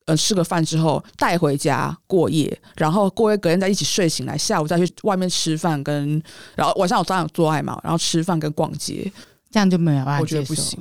[0.06, 6.22] 呃吃个饭之后带回家过夜，然后过夜隔天再一起睡醒来，下午再去外面吃饭跟，
[6.54, 9.10] 然后晚上我当然有做爱嘛，然后吃饭跟逛街，
[9.50, 10.78] 这样就没有办法我觉得不行。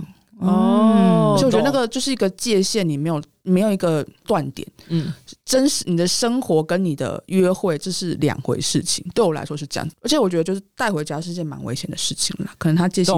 [0.47, 4.67] 哦所以我觉得那个就是一个界限，你没有没有一个断点。
[4.89, 5.11] 嗯，
[5.45, 9.89] 真实你的生活跟你的约会这是两回事情，对我来说是这样。
[10.01, 13.15] 而且我觉得就是带回家是件蛮危险的事情啦，可能他界限。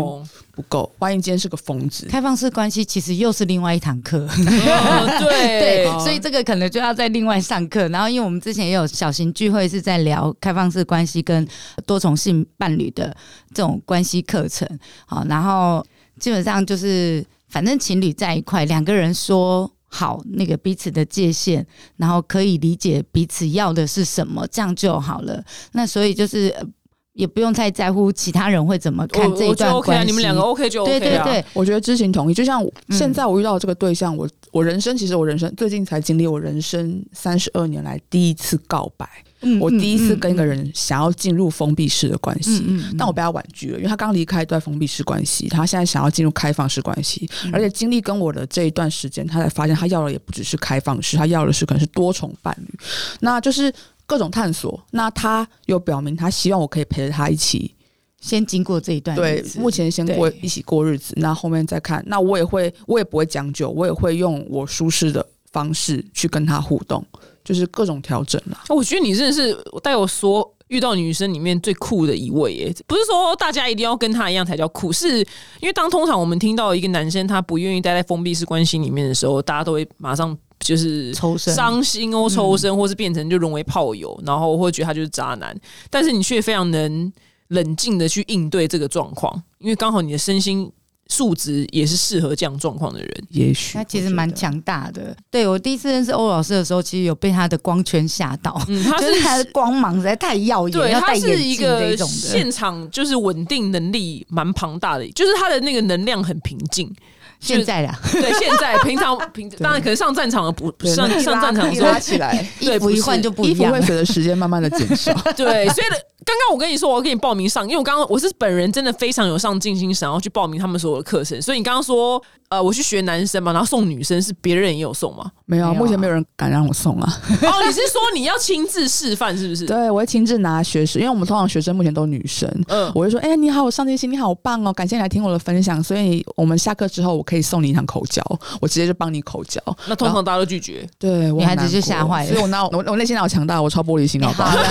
[0.56, 7.88] 不够，万一今天是个疯子，开放式关系其实又是另外一堂课，哦对 对，哦所以这个可能就要再另外上课。
[7.88, 11.48] 然后，因为我们之前也有小型聚会是在聊开放式关系跟
[11.88, 13.08] 多重性伴侣的
[13.52, 14.68] 这种关系课程，
[15.08, 15.84] 好，然后
[16.20, 19.72] 基本上就是反正情侣在一块，两个人说。
[19.96, 21.64] 好，那个彼此的界限，
[21.98, 25.46] 然后可以理解彼此要的是什么，这样就好了。
[25.74, 26.66] 那所以就是呃
[27.14, 30.06] 也不用太在乎其他人会怎么看这一我我觉得段 OK 啊，关系。
[30.08, 31.00] 你们两个 OK 就 OK 啊。
[31.00, 32.34] 对对对，我觉得知情同意。
[32.34, 39.08] 就像现在我遇到这个对象，我我人生其实我人生最近才经历我人生三十二年来第一次告白，
[39.44, 42.66] 嗯我第一次跟一个嗯人想要进入封闭式的关系。
[42.98, 52.80] 但我被他婉拒了，因为他刚离开一段封闭式关系，他现在想要进入开放式关系，嗯而且经历跟我的这一段时间，他才发现他要的也不只是开放式，他要的是可能是多重伴侣，
[53.20, 53.72] 那就是
[54.06, 54.82] 各种探索。
[54.92, 57.74] 那他又表明他希望我可以陪着他一起，
[58.22, 62.04] 先经过这一段对目前先过一起过日子，那后面再看。
[62.08, 67.06] 那我也会，我也不会将就，我也会用我舒适的方式去跟他互动，
[67.44, 68.64] 就是各种调整啦。
[68.70, 72.76] 我觉得你真的是带我说遇到女生里面最酷的一位耶！
[72.88, 75.20] 不是说大家一定要跟他一样才叫酷，是
[75.60, 85.56] 因为当通常我们听到一个男生他不愿意待在封闭式关系里面的时候，大家都会马上就是抽身伤心哦、抽身，或是变成就沦为炮友，然后会觉得他就是渣男。
[85.90, 87.12] 但是你却非常能
[87.50, 90.72] 冷静的去应对这个状况，因为刚好你的身心
[91.08, 93.10] 素质也是适合这样状况的人。
[93.30, 95.16] 也许他其实蛮强大的。
[95.30, 101.96] 对我第一次认识欧老师的时候，其实有被他的光圈吓到，嗯，他就是他的光芒实在太耀眼，对，他是一个。
[102.34, 106.94] 现场就是稳定能力蛮庞大的，就是他的那个能量很平静。
[107.40, 113.82] 现在啦，对， 现在平常平当然可能上战场的不对上上战场的一时候拉起来， 对衣服一换就不一样衣服会。
[113.82, 115.14] 随着时间慢慢的减少。
[115.36, 121.42] 对，所以呢刚刚我跟你说我要给你报名上，因为我刚刚我是本人真的非常有上进心，想要去报名他们所有的课程。
[121.42, 125.32] 所以你刚刚说呃我去学男生嘛，然后送女生，是别人也有送吗？
[125.46, 127.22] 没有目前没有人敢让我送啊。
[127.30, 129.66] 哦，你是说你要亲自示范是不是？
[129.68, 135.84] 对，我会亲自拿学生，因为我们通常学生目前都是女生，嗯，我会说，哎、你好我上进心，你好棒哦，感谢你来听我的分享。
[135.84, 138.24] 所以我们下课之后，我可以送你一堂口交，
[138.62, 139.62] 我直接就帮你口交。
[139.88, 140.88] 那通常大家都拒绝。
[141.00, 144.50] 对，我女孩子就很难过吓坏了所以我那我我内心好强大，我超玻璃心， 好不好？
[144.50, 144.64] 好了，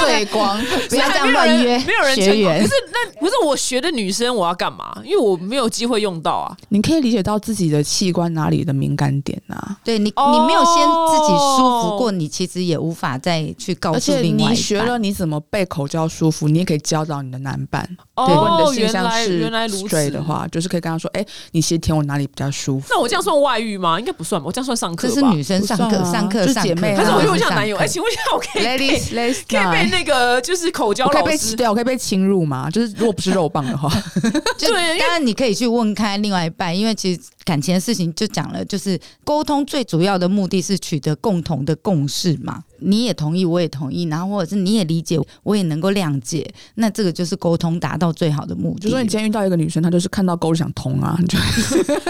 [0.00, 2.34] 碎光， 不要这样没有人乱约没有人成功。
[2.34, 4.92] 学员可是那不是我学的女生，我要干嘛？
[5.04, 6.56] 因为我没有机会用到啊。
[6.68, 9.76] 你可以理解到自己的器官哪里的敏感点啊。
[9.84, 17.82] 对你，哦你没有先自己舒服过，你其实也无法再去告而且诉另外一你学了你怎么被口交舒服，你也可以教导你的男伴。
[18.14, 22.86] 哦如果你的性向原来是原来如 straight 此的话，就是可以跟他说，哎、你其实舔我哪里比较舒服。
[22.90, 23.98] 那我这样算外遇吗？
[23.98, 25.14] 应该不算吧，我这样算上课吧。
[25.14, 32.68] 这是女生上课啊上课上课，还是我就就问一下男友，哎，请问一下，我可以可以 Ladies, ladies, 可以被那个就是口交我可以老师被对，我可以被侵入吗？
[32.70, 33.88] 就是如果不是肉棒的话，
[34.58, 42.62] 就对因为当然你可以去问看另外一半，因为其实感情的事情就讲了，就是沟通最主要的目的是取得共同的共识嘛。
[42.84, 48.80] 你也同意，我也同意，然后或者是你也理解，我也能够谅解，那这个就是沟通达到最好的目的。
[48.80, 51.38] 就说你今天遇到一个女生，她就是看到沟就想通啊，你就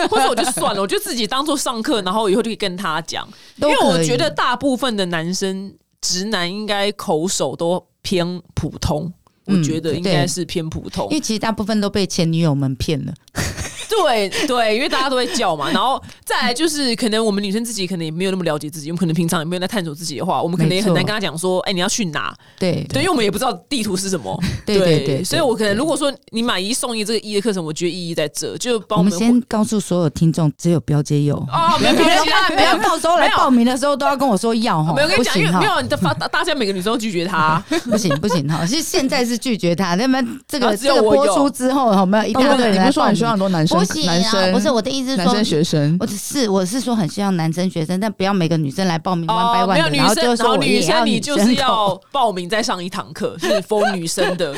[0.09, 5.71] 或者我就算了，我就自己当做上课，然后以后就可以跟他讲，因都为我以觉得大部分的男生
[6.03, 9.11] 直男应该口手都偏普通。
[9.45, 13.13] 我嗯觉得应该是偏普通因，为其实大部分都被前女友们骗了。
[14.01, 22.35] 对对，因为大家都会叫嘛，然后再来就是可能我们女生自己可能也没有那么了解自己，我们可能平常也没有在探索自己的话，我们可能也很难跟他讲说，哎，你要去哪？
[22.59, 24.39] 对对，因为我们也不知道地图是什么。
[24.65, 31.37] 对对对，所以我可能如果说你买一送一这个一的课程，我觉得意义在这，就帮们我们先告诉所有听众，只有标姐有。
[31.37, 43.33] 哦， 没有没有其他不要到时候来报名的时候都要跟我说要哈，没有，跟不你讲，因行哈，为没有你的发，大大家每个女生都拒绝他， 不行不行哈，是现在是拒绝他，那么这个啊只有这个播出之后，有没有一大堆人你不是说很希望？
[43.33, 45.43] 很多男生不行啊，男生不是我的意思是男生。
[45.45, 54.55] 学生我只是我是说很希望男生学生，但不要每个女生来报名有女生，然后就说我也生你就是要报名再上一堂课，是 for 女生的，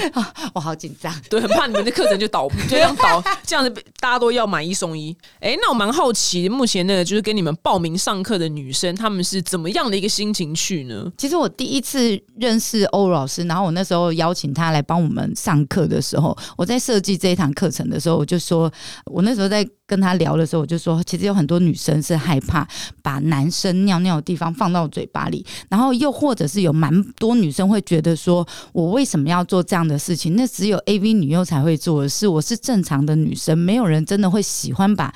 [0.52, 1.12] 我 好紧张。
[1.30, 5.16] 对，很怕你们的课程就倒，就这样倒，这样子大家都要买一送一。
[5.40, 11.10] 哎，那我蛮好奇，目前那个就是跟你们报名上课的女生，她们是怎么样的一个心情去呢？
[11.16, 18.70] 其实我第一次认识欧老师，然后我那时候邀请他来帮我们上课的时候，我在设计这一堂课程的时候，我就说，
[19.14, 22.66] 我那时候在跟他聊的时候，我就说，其实有很多女生是害怕
[23.00, 30.34] 把男生尿尿的地方放到嘴巴里，然后又或者是有蛮多女生会觉得说，我为什么要做这样的事情？
[30.34, 35.14] 那只有 A V 女优才会做的事，我是正常的女生，没有人真的会喜欢把。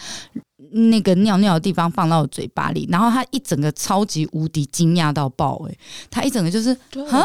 [0.70, 5.78] 那个尿尿的地方放到嘴巴里，然后他一整个超级无敌惊讶到爆、欸，
[6.10, 6.70] 他一整个就是
[7.10, 7.24] 啊，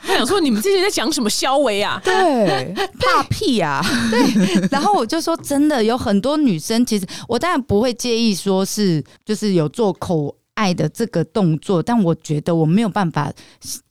[0.00, 2.00] 他想说你们这些在讲什么消维啊？
[2.04, 3.84] 对怕屁 呀、
[4.70, 13.32] 然后我就说真的有很多女生，其实我当然不会介意说是就是有做口爱的这个动作，但我觉得我没有办法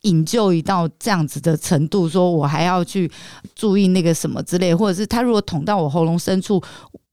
[0.02, 3.10] 引咎一到这样子的程度，说我还要去
[3.54, 6.60] 注意那个什么之类，或者是他如果捅到我喉咙深处。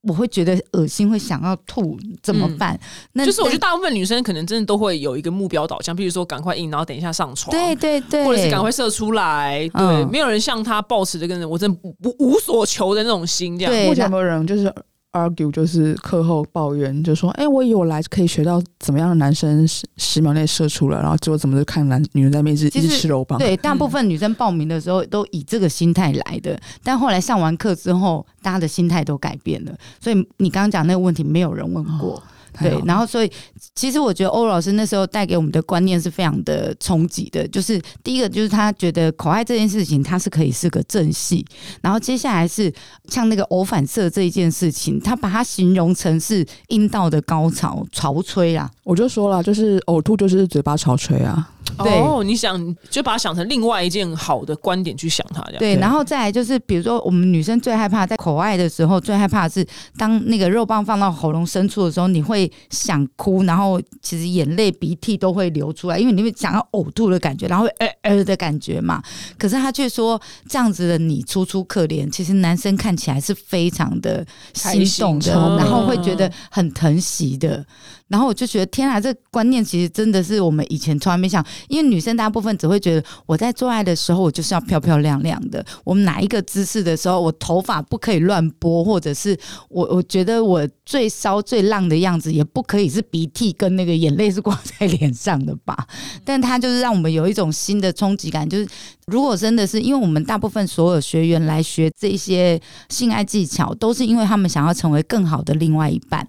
[0.08, 2.80] 我会觉得恶心，会想要吐，怎么办？
[3.14, 13.72] 那就是我觉得大部分女生可能真的都会有一个目标导向，比如说赶快硬，然后等一下上床，对对对，或者是赶快射出来，对，嗯没有人像他抱持这个人我真的不无所求的那种心，这样。
[13.72, 14.74] 对目前有没有人就是
[15.18, 29.72] argue，就是课后抱怨，就说：“哎、我以为我来可以学到怎么样的男生十十秒内射出来，然后结果怎么就看男女人在面试一直一直吃肉棒。”对，大部分女生报名的时候都以这个心态来的，但后来上完课之后，大家的心态都改变了。
[30.00, 32.22] 所以你刚刚讲那个问题，没有人问过。
[32.60, 33.32] 对然后所以
[33.76, 41.46] 其实我觉得欧老师那时候带给我们的观念是非常的冲击的，就是第一个就是他觉得口爱这件事情，它是可以是个正戏，
[41.82, 42.74] 然后接下来是
[43.10, 55.60] 像那个偶反射这一件事情，他把它形容成是阴道的高潮潮吹啊，我就说了，就是呕吐就是嘴巴潮吹啊，对哦，你想就把它想成另外一件好的观点去想它，这样。
[55.60, 59.66] 对，然后再来就是，比如说我们女生最害怕在口爱的时候，最害怕的是
[59.98, 69.02] 当那个肉棒放到喉咙深处的时候，你会想哭，然后其实眼泪、鼻涕都会流出来，因为你会想要呕吐的感觉，然后会呃呃的感觉嘛。
[69.38, 77.66] 可是他却说这样子的你楚楚可怜，其实男生看起来是非常的心动的，然后会觉得很疼惜的。
[78.08, 85.66] 然后我就觉得天啊，这观念其实真的是我们以前从来没想，因为女生大部分只会觉得我在做爱的时候，我就是要漂漂亮亮的。
[85.84, 89.38] 我们哪一个姿势的时候，我头发不可以乱拨，或者是
[89.70, 95.76] 我我觉得我最骚最浪的样子，也不可以是鼻涕跟那个眼泪是挂在脸上的吧？
[96.24, 98.68] 但它就是让我们有一种新的冲击感，就是
[99.08, 102.60] 如果真的是因为我们大部分所有学员来学这些
[102.90, 106.26] 性爱技巧，都是因为他们想要成为更好的另外一半。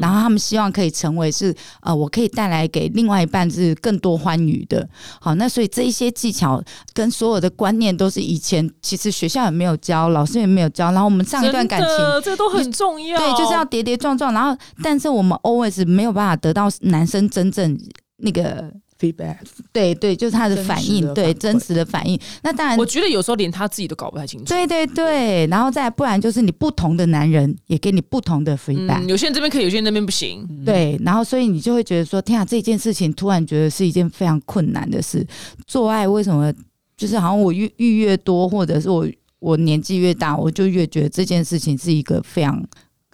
[0.00, 4.88] 然后他们希望可以成为是呃，我可以带来给另外一半是更多欢愉的。
[5.20, 6.62] 好，那所以这一些技巧
[6.92, 10.90] 跟所有的观念都是以前其实学校也没有教，老师也没有教。
[10.92, 11.88] 然后我们上一段感情，
[12.22, 14.32] 这都很重要，对，就是要跌跌撞撞。
[14.32, 17.78] 然后，但是我们 always 没有办法得到男生真正
[18.18, 19.36] 那个 feedback，
[19.72, 22.18] 对对，就是他的反应，对真实的反应。
[22.42, 24.46] 那当然我，觉得有时候连他自己都搞不太清楚。
[24.46, 29.02] 对对对，然后再不然就是你不同的男人也给你不同的 feedback。
[29.02, 30.46] 嗯，有些人这边可以，有些人那边不行。
[30.64, 35.26] 对，然后所以你就会觉得说，天啊，这件事情突然觉得是一件非常困难的事。
[35.66, 36.52] 做爱为什么
[36.96, 39.06] 就是好像我遇遇越多，或者是我
[39.40, 42.64] 我年纪越大，我就越觉得这件事情是一个非常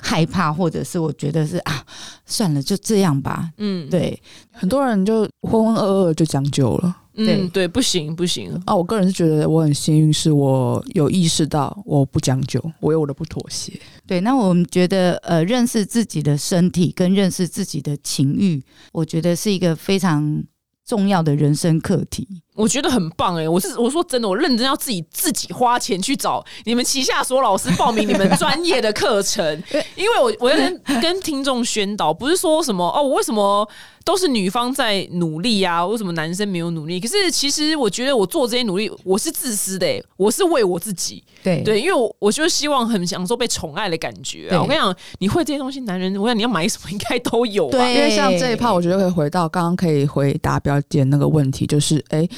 [0.01, 1.85] 害怕，或者是我觉得是啊，
[2.27, 3.51] 算了，就这样吧。
[3.59, 4.21] 嗯，对，
[4.51, 6.97] 很多人就浑浑噩噩就将就了。
[7.13, 13.79] 对嗯，对，不行不行，啊，我个人是觉得我很幸运，是我有意识到我不将就，我有我的不妥协。
[14.07, 20.43] 对，那我们觉得呃，认识自己的身体跟认识自己的情欲，我觉得是一个非常
[20.87, 22.27] 重要的人生课题。
[22.61, 29.63] 我觉得很棒哎、我是我说真的，我认真要自己自己花钱去找你们旗下所有老师报名你们专业的课程，
[29.97, 33.67] 因为我我要跟跟听众宣导，不是说什么哦，我为什么
[34.05, 37.01] 都是女方在努力啊，为什么男生没有努力？
[37.01, 44.61] 可是其实我觉得我做这些努力，我是自私的、欸，我是为我自己，对对，因为我我就希望很享受被宠爱的感觉啊。
[44.61, 47.79] 我跟你讲，你会这些东西，男人，我想你要买什么应该都有吧。
[47.79, 52.29] 对因为像这一趴，我觉得可以回到刚刚可以回答表姐那个问题，就是哎。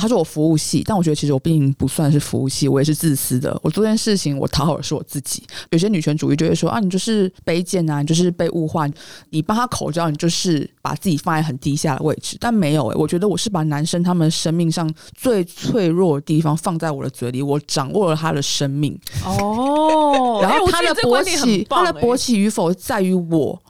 [0.00, 3.56] 他说我服务系，但我觉得其实我并不算是服务系，我也是自私的。
[3.62, 5.42] 我做这件事情，我讨好的是我自己。
[5.70, 8.88] 有些女权主义就会说啊，你就是卑贱啊，你就是被物化，
[9.28, 12.36] 你帮他口交，你就是把自己放在很低下的位置。
[12.40, 18.98] 但没有诶、我觉得我是把男生他们生命上最脆弱的地方放在我的嘴里，我掌握了他的生命。
[19.24, 23.60] 哦，然后他的勃起，他的勃起与否在于我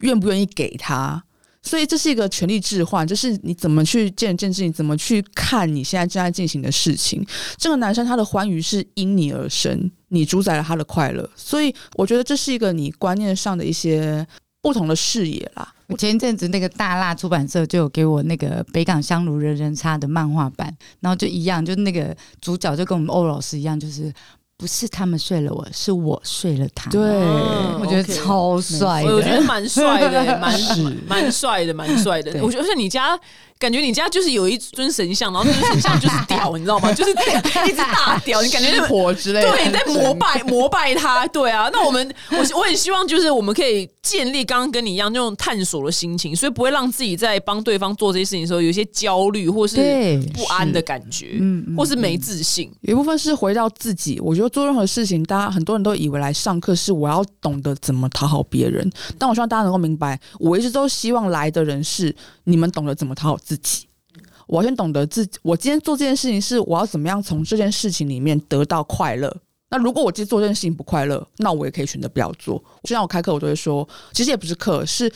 [0.00, 1.24] 愿不愿意给他。
[1.68, 7.22] 所以这是一个权力置换，就是你怎么去见人见智，你怎么去看你现在正在进行的事情。
[7.58, 14.26] 这个男生他的欢愉是因你而生，你主宰了他的快乐，所以我觉得这是一个你观念上的一些
[14.62, 15.74] 不同的视野啦。
[15.88, 24.10] 我前一阵子那个大辣出版社就有给我那个北港香炉人人差的漫画版，然后就一样，就那个主角就跟我们欧老师一样，就是
[24.58, 26.90] 不是他们睡了我，是我睡了他。
[26.90, 29.42] 对嗯我觉得超帅我觉得的。
[29.46, 32.32] 蛮帅的，蛮 是蛮帅的，蛮帅的。
[32.42, 33.18] 我觉得，而且你家
[33.58, 36.92] 感觉你家就是有一尊神像，然后那尊神像就是屌，你知道吗？
[36.94, 41.68] 就是一只大屌，你感觉那个火之类的，对，你在膜拜膜拜他，对啊。
[41.72, 49.76] 那我们我我很希望就是我们可以建立刚刚跟你一样那种探索的心情，所以不会让自己在帮对方做这些事情的时候有一些焦虑或是
[50.34, 52.70] 不安的感觉，嗯嗯或是没自信。
[52.82, 54.18] 有一部分是回到自己。
[54.20, 63.86] 我觉得做任何事情，大家很多人都以为来上课是我要懂得怎么讨好别人，但我希望大家能够明白，我一直都希望来的人是你们懂得怎么讨好自己。
[64.46, 69.34] 我要先懂得自己，我今天做这件事情是我要怎么样从这件事情里面得到快乐。
[69.70, 72.62] 那如果我今天做这件事情不快乐，那我也可以选择不要做。
[72.82, 75.10] 就像我开课，我都会说，其实也不是课，是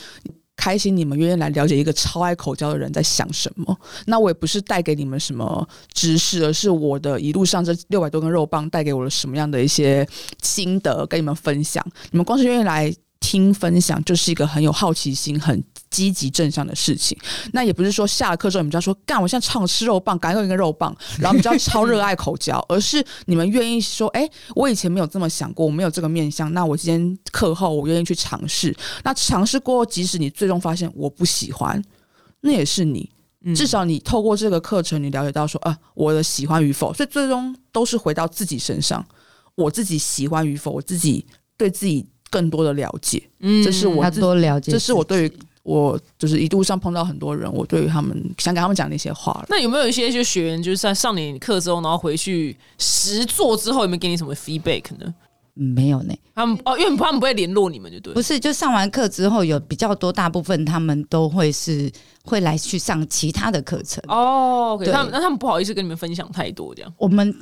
[0.56, 3.78] 开心你们愿意来了解一个超爱口交的人在想什么。
[4.06, 10.06] 那我也不是带给你们什么知识，而是我的一路上这六百多根肉棒带给我了什么样的一些
[10.42, 11.84] 心得跟你们分享。
[12.10, 17.16] 你们光是愿意来听分享，就是一个很有好奇心、很积极正向的事情。
[17.52, 28.74] 那也不是说下了课之后你们就要说干，我现在超想吃肉棒，赶快给我一个肉棒， 然后你们就要超热爱口交， 而是你们愿意说，哎、我以前没有这么想过，我没有这个面向，那我今天课后我愿意去尝试。
[29.04, 31.80] 那尝试过后，即使你最终发现我不喜欢，
[32.40, 33.10] 那也是你。
[33.44, 39.04] 嗯至少你透过这个课程，你了解到说啊，我的喜欢与否，所以最终都是回到自己身上，
[39.56, 41.26] 我自己喜欢与否，我自己
[41.56, 45.32] 对自己更多的了解，嗯这是我他多了解，这是我对于
[45.62, 49.46] 我就是一路上碰到很多人，我对于他们想给他们讲那些话了。
[49.48, 55.14] 那有没有一些就学员就是在上你课之后，然后回去实做之后，有没有给你什么 feedback 呢？
[55.54, 58.14] 嗯没有呢，他们哦，因为他们不会联络你们，就对。
[58.14, 61.92] 不是，就上完课之后有比较多，大部分他们都会是
[62.24, 64.02] 会来去上其他的课程。
[64.08, 66.90] 哦对他们那他们不好意思跟你们分享太多，这样。
[66.96, 67.34] 我们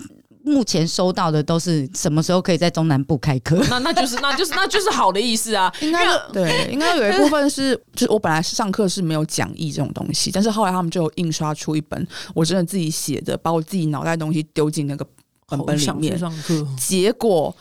[0.42, 3.56] 目前收到的都是什么时候可以在中南部开课？
[3.68, 5.72] 那那就是那就是那就是好的意思啊。
[5.80, 15.06] 应该对， 应该有一部分是，就是我本来上课是没有讲义这种东西，但是后来他们就印刷出一本我真的自己写的，把我自己脑袋的东西丢进那个
[15.46, 17.54] 本本里面，上课，结果。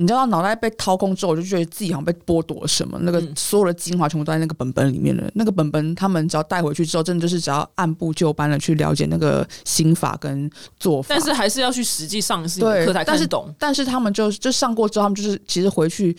[0.00, 5.28] 你知道脑袋被掏空之后，我就觉得自己好像被剥夺了什么，那个嗯所有的精华全部都在那个本本里面了。
[5.34, 11.08] 那个本本他们只要带回去之后，真的就是只要按部就班的去了解那个心法跟做法。
[11.10, 13.52] 但是还是要去实际上一次对课才看但是懂。
[13.58, 16.16] 但是他们就就上过之后，他们就是其实回去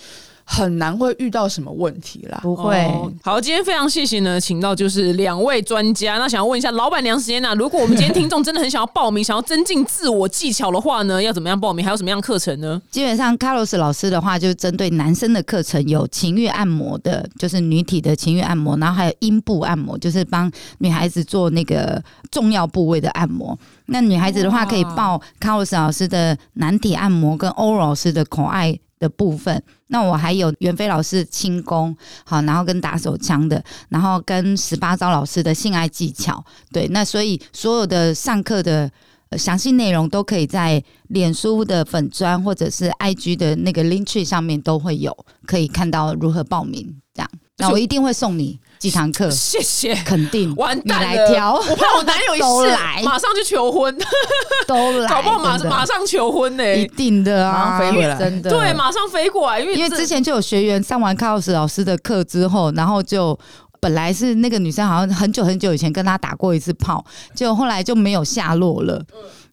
[0.51, 2.39] 很难会遇到什么问题啦。
[2.41, 6.17] 不会，哦好，今天非常谢谢呢，请到就是两位专家。
[6.17, 11.85] 那想要问一下老板娘时间呢、如果我们今天听众真的很想要报名，想要增进自我技巧的话呢，要怎么样报名？
[11.85, 12.81] 还有什么样课程呢？
[12.89, 23.55] 基本上 Carlos 老师的话，就是针对男生的课程有情欲按摩的，就是女体的情欲按摩，然后还有阴部按摩，就是帮女孩子做那个重要部位的按摩。
[23.85, 29.61] 那女孩子的话，可以报 Carlos 老师的男体按摩跟欧老师的口爱的部分。
[29.87, 31.95] 那我还有袁飞老师轻功，
[32.25, 36.43] 好，然后跟打手枪的，然后跟十八招老师的性爱技巧。
[36.71, 38.91] 对，那所以所有的上课的。
[39.29, 45.15] 呃详细内容都可以在脸书的粉砖或者是 IG 的那个 link tree 上面都会有，
[45.45, 46.95] 可以看到如何报名。
[47.13, 49.93] 这样，那我一定会送你几堂课， 谢谢。
[50.05, 53.95] 肯定完蛋了来挑，我怕我男友一试 都来马上就求婚，
[54.65, 63.37] 都来，搞不好马马上求婚呢、一定的啊，马上飞回来真的对，马上飞过来，因为因为之前就有学员上完 Carlos 老师的课之后，然后就
[63.79, 67.03] 本来是那个女生好像很久很久以前跟他打过一次炮，
[67.33, 69.03] 结果后来就没有下落了。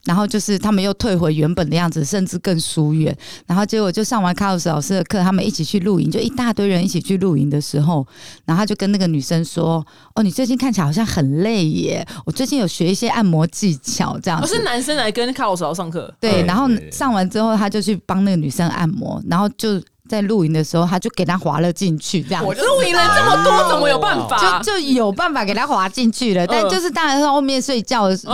[0.05, 3.13] 然后就是他们又退回原本的样子，甚至更疏远。
[3.45, 8.07] 然后结果就上完 Carlos 老师的课，他们一起去露营，就一大堆人一起去露营的时候，
[8.45, 22.55] 然后他就跟那个女生说：“哦，你最近看起来好像很累耶，我最近有学一些按摩技巧，这样子。”我是男生来跟卡老师上课，对，然后上完之后，他就去帮那个女生按摩，然后就在露营的时候，他就给他滑了进去，这样我。
[22.55, 24.61] 露营人这么多，怎么有办法？
[24.61, 28.27] 就就有办法给他滑进去了，但嗯就是当然是后面睡觉就是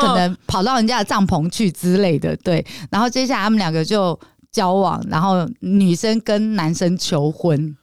[0.00, 2.64] 可能跑到人家的帐篷去之类的，对。
[2.90, 4.18] 然后接下来他们两个就
[4.50, 7.76] 交往，然后女生跟男生求婚，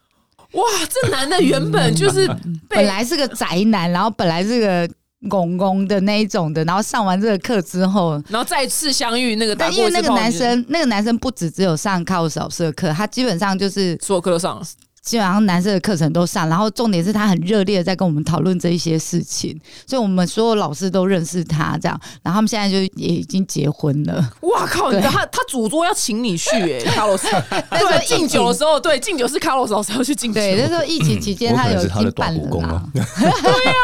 [0.52, 2.28] 哇，这男的原本就是
[2.68, 4.88] 本来是个宅男，然后本来是个
[5.28, 12.04] 公公的那一种的，然后上完这个课之后，然后再次相遇，那个打但因为那个男生，那个男生不止只有上
[12.38, 14.64] 老师的课，他基本上就是所有课都上了。
[15.06, 24.14] 基本上男生的课程都上，然后重点是他很热烈的在跟我们讨论这一些事情，所以我们所有老师都认识他这样，然后他们现在就也已经结婚了。
[24.40, 24.90] 哇靠！
[24.90, 27.28] 你知道他他主桌要请你去哎，卡洛斯。
[27.70, 30.40] 那时候对，敬酒的时候，对敬酒是卡洛斯老师要去敬酒。
[30.40, 33.00] 对，那时候疫情期间他有已能是他的经办了短工啦哦。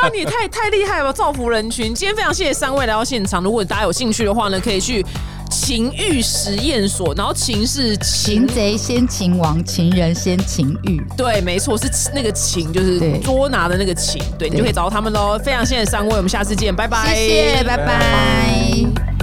[0.02, 1.94] 啊，你太太厉害了吧，造福人群。
[1.94, 5.06] 今天非常谢谢三位来到现场，如果大家有兴趣的话呢，可以去
[5.52, 11.00] 情欲实验所，然后情是擒贼先擒王，情人先擒欲。
[11.16, 15.38] 对，没错，是那个情，就是捉拿的那个情，对你就可以找到他们喽。
[15.44, 19.21] 非常谢谢三位，我们下次见，拜拜，谢谢，拜拜